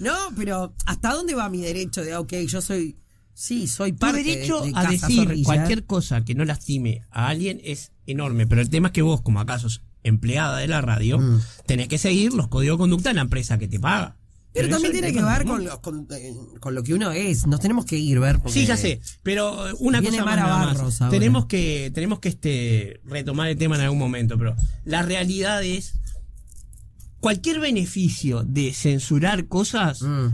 No, 0.00 0.12
pero 0.36 0.74
¿hasta 0.86 1.12
dónde 1.12 1.34
va 1.34 1.48
mi 1.48 1.60
derecho 1.60 2.02
de, 2.02 2.16
ok, 2.16 2.32
yo 2.48 2.60
soy, 2.60 2.96
Sí, 3.32 3.66
soy 3.66 3.92
Tu 3.92 3.98
parte 3.98 4.22
derecho 4.22 4.60
de, 4.60 4.72
de 4.72 4.78
a 4.78 4.84
decir 4.90 5.24
Zorrilla. 5.24 5.44
cualquier 5.44 5.84
cosa 5.86 6.24
que 6.24 6.34
no 6.34 6.44
lastime 6.44 7.02
a 7.10 7.28
alguien 7.28 7.60
es 7.64 7.90
enorme, 8.06 8.46
pero 8.46 8.60
el 8.60 8.70
tema 8.70 8.88
es 8.88 8.92
que 8.92 9.02
vos, 9.02 9.20
como 9.22 9.40
acaso 9.40 9.68
sos 9.68 9.82
empleada 10.02 10.58
de 10.58 10.68
la 10.68 10.80
radio, 10.82 11.18
Mm. 11.18 11.40
tenés 11.66 11.88
que 11.88 11.98
seguir 11.98 12.32
los 12.34 12.48
códigos 12.48 12.76
de 12.76 12.82
conducta 12.82 13.08
de 13.10 13.14
la 13.14 13.22
empresa 13.22 13.58
que 13.58 13.68
te 13.68 13.80
paga. 13.80 14.16
Pero, 14.52 14.68
también 14.68 14.92
tiene 14.92 15.12
que 15.12 15.20
ver 15.20 15.42
eh, 15.42 16.58
con 16.60 16.74
lo 16.76 16.82
que 16.84 16.94
uno 16.94 17.10
es. 17.10 17.44
Nos 17.46 17.58
tenemos 17.58 17.86
que 17.86 17.96
ir, 17.98 18.20
ver. 18.20 18.36
porque- 18.38 18.52
Sí, 18.52 18.66
ya 18.66 18.76
sé, 18.76 19.00
pero 19.24 19.52
una 19.80 20.00
cosa 20.00 20.24
más, 20.24 20.36
nada. 20.36 21.10
Tenemos 21.10 21.46
que 21.46 21.90
tenemos 21.92 22.20
que 22.20 22.28
este 22.28 23.00
retomar 23.04 23.48
el 23.48 23.56
tema 23.58 23.74
en 23.74 23.80
algún 23.82 23.98
momento, 23.98 24.38
pero 24.38 24.54
la 24.84 25.02
realidad 25.02 25.64
es 25.64 25.94
cualquier 27.20 27.58
beneficio 27.58 28.44
de 28.44 28.72
censurar 28.72 29.48
cosas 29.48 30.02
Mm. 30.02 30.28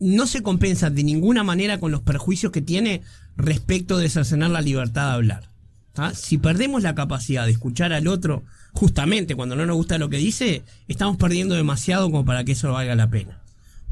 no 0.00 0.26
se 0.26 0.42
compensa 0.42 0.88
de 0.90 1.04
ninguna 1.04 1.42
manera 1.44 1.78
con 1.78 1.92
los 1.92 2.00
perjuicios 2.00 2.52
que 2.52 2.62
tiene 2.62 3.02
respecto 3.36 3.98
de 3.98 4.08
cercenar 4.08 4.50
la 4.50 4.60
libertad 4.62 5.08
de 5.08 5.14
hablar. 5.14 5.51
¿Tá? 5.92 6.14
Si 6.14 6.38
perdemos 6.38 6.82
la 6.82 6.94
capacidad 6.94 7.44
de 7.46 7.52
escuchar 7.52 7.92
al 7.92 8.06
otro, 8.08 8.42
justamente 8.72 9.34
cuando 9.34 9.56
no 9.56 9.66
nos 9.66 9.76
gusta 9.76 9.98
lo 9.98 10.08
que 10.08 10.16
dice, 10.18 10.62
estamos 10.88 11.16
perdiendo 11.16 11.54
demasiado 11.54 12.10
como 12.10 12.24
para 12.24 12.44
que 12.44 12.52
eso 12.52 12.72
valga 12.72 12.94
la 12.94 13.08
pena. 13.10 13.38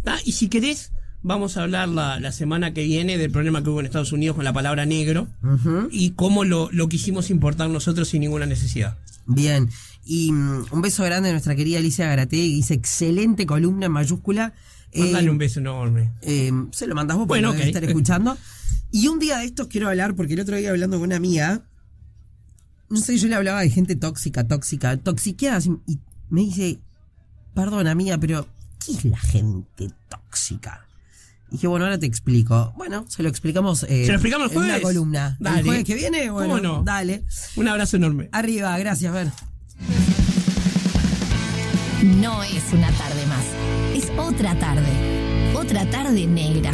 ¿tá? 0.03 0.19
Y 0.25 0.33
si 0.33 0.49
querés, 0.49 0.93
vamos 1.23 1.57
a 1.57 1.63
hablar 1.65 1.89
la, 1.89 2.19
la 2.21 2.33
semana 2.33 2.73
que 2.73 2.85
viene 2.85 3.19
del 3.19 3.31
problema 3.31 3.63
que 3.63 3.69
hubo 3.71 3.81
en 3.81 3.87
Estados 3.87 4.13
Unidos 4.13 4.37
con 4.37 4.45
la 4.45 4.53
palabra 4.53 4.87
negro 4.87 5.29
y 5.91 6.11
cómo 6.13 6.45
lo, 6.45 6.71
lo 6.73 6.89
quisimos 6.89 7.29
importar 7.31 7.69
nosotros 7.69 8.09
sin 8.09 8.21
ninguna 8.23 8.47
necesidad. 8.47 8.97
Bien. 9.27 9.69
Y 10.07 10.33
mm, 10.33 10.67
un 10.73 10.81
beso 10.81 11.05
grande 11.05 11.29
a 11.29 11.33
nuestra 11.33 11.55
querida 11.55 11.79
Alicia 11.79 12.07
Garate, 12.09 12.37
que 12.37 12.43
dice 12.43 12.75
excelente 12.75 13.45
columna 13.47 13.87
en 13.87 13.93
mayúscula. 13.93 14.55
Eh, 14.93 15.03
Mándale 15.03 15.31
un 15.31 15.39
beso 15.39 15.61
enorme. 15.61 16.11
eh, 16.23 16.51
se 16.73 16.87
lo 16.87 16.95
mandas 16.95 17.17
vos 17.19 17.27
porque 17.29 17.43
Bueno, 17.43 17.49
lo 17.49 17.53
debes 17.53 17.67
ok. 17.69 17.77
estar 17.77 17.85
escuchando. 17.85 18.37
Y 18.91 19.07
un 19.09 19.19
día 19.21 19.39
de 19.39 19.45
estos 19.45 19.69
quiero 19.69 19.89
hablar, 19.89 20.17
porque 20.17 20.33
el 20.35 20.41
otro 20.41 20.57
día 20.57 20.71
hablando 20.71 20.97
con 20.99 21.07
una 21.07 21.17
amiga, 21.17 21.63
no 22.91 22.97
sé, 23.01 23.17
yo 23.17 23.29
le 23.29 23.37
hablaba 23.37 23.61
de 23.61 23.71
gente 23.71 23.97
tóxica, 23.97 24.47
tóxica, 24.47 24.97
toxiqueada, 24.99 25.61
y 25.87 25.99
me 26.29 26.43
dice, 26.43 26.79
perdón 27.55 27.87
amiga, 27.87 28.19
pero 28.19 28.47
¿qué 28.85 28.93
es 28.93 29.05
la 29.05 29.19
gente 29.19 29.91
tóxica? 30.09 30.87
Y 31.49 31.53
dije, 31.53 31.67
bueno, 31.67 31.85
ahora 31.87 31.99
te 31.99 32.07
explico. 32.07 32.73
Bueno, 32.77 33.05
se 33.09 33.23
lo 33.23 33.29
explicamos, 33.29 33.83
eh, 33.85 34.05
¿Se 34.05 34.09
lo 34.09 34.15
explicamos 34.15 34.51
el 34.51 34.53
en 34.53 34.59
una 34.59 34.67
jueves? 34.69 34.83
columna. 34.83 35.37
Dale. 35.41 35.59
¿El 35.61 35.65
jueves 35.65 35.85
que 35.85 35.95
viene? 35.95 36.31
Bueno, 36.31 36.57
¿Cómo 36.57 36.63
no? 36.63 36.83
dale. 36.85 37.25
Un 37.57 37.69
abrazo 37.69 37.97
enorme. 37.97 38.29
Arriba, 38.33 38.77
gracias, 38.79 39.13
Ver. 39.13 39.29
No 42.03 42.43
es 42.43 42.73
una 42.73 42.91
tarde 42.93 43.27
más. 43.27 43.45
Es 43.95 44.11
otra 44.19 44.59
tarde. 44.59 45.53
Otra 45.55 45.89
tarde 45.91 46.27
negra. 46.27 46.73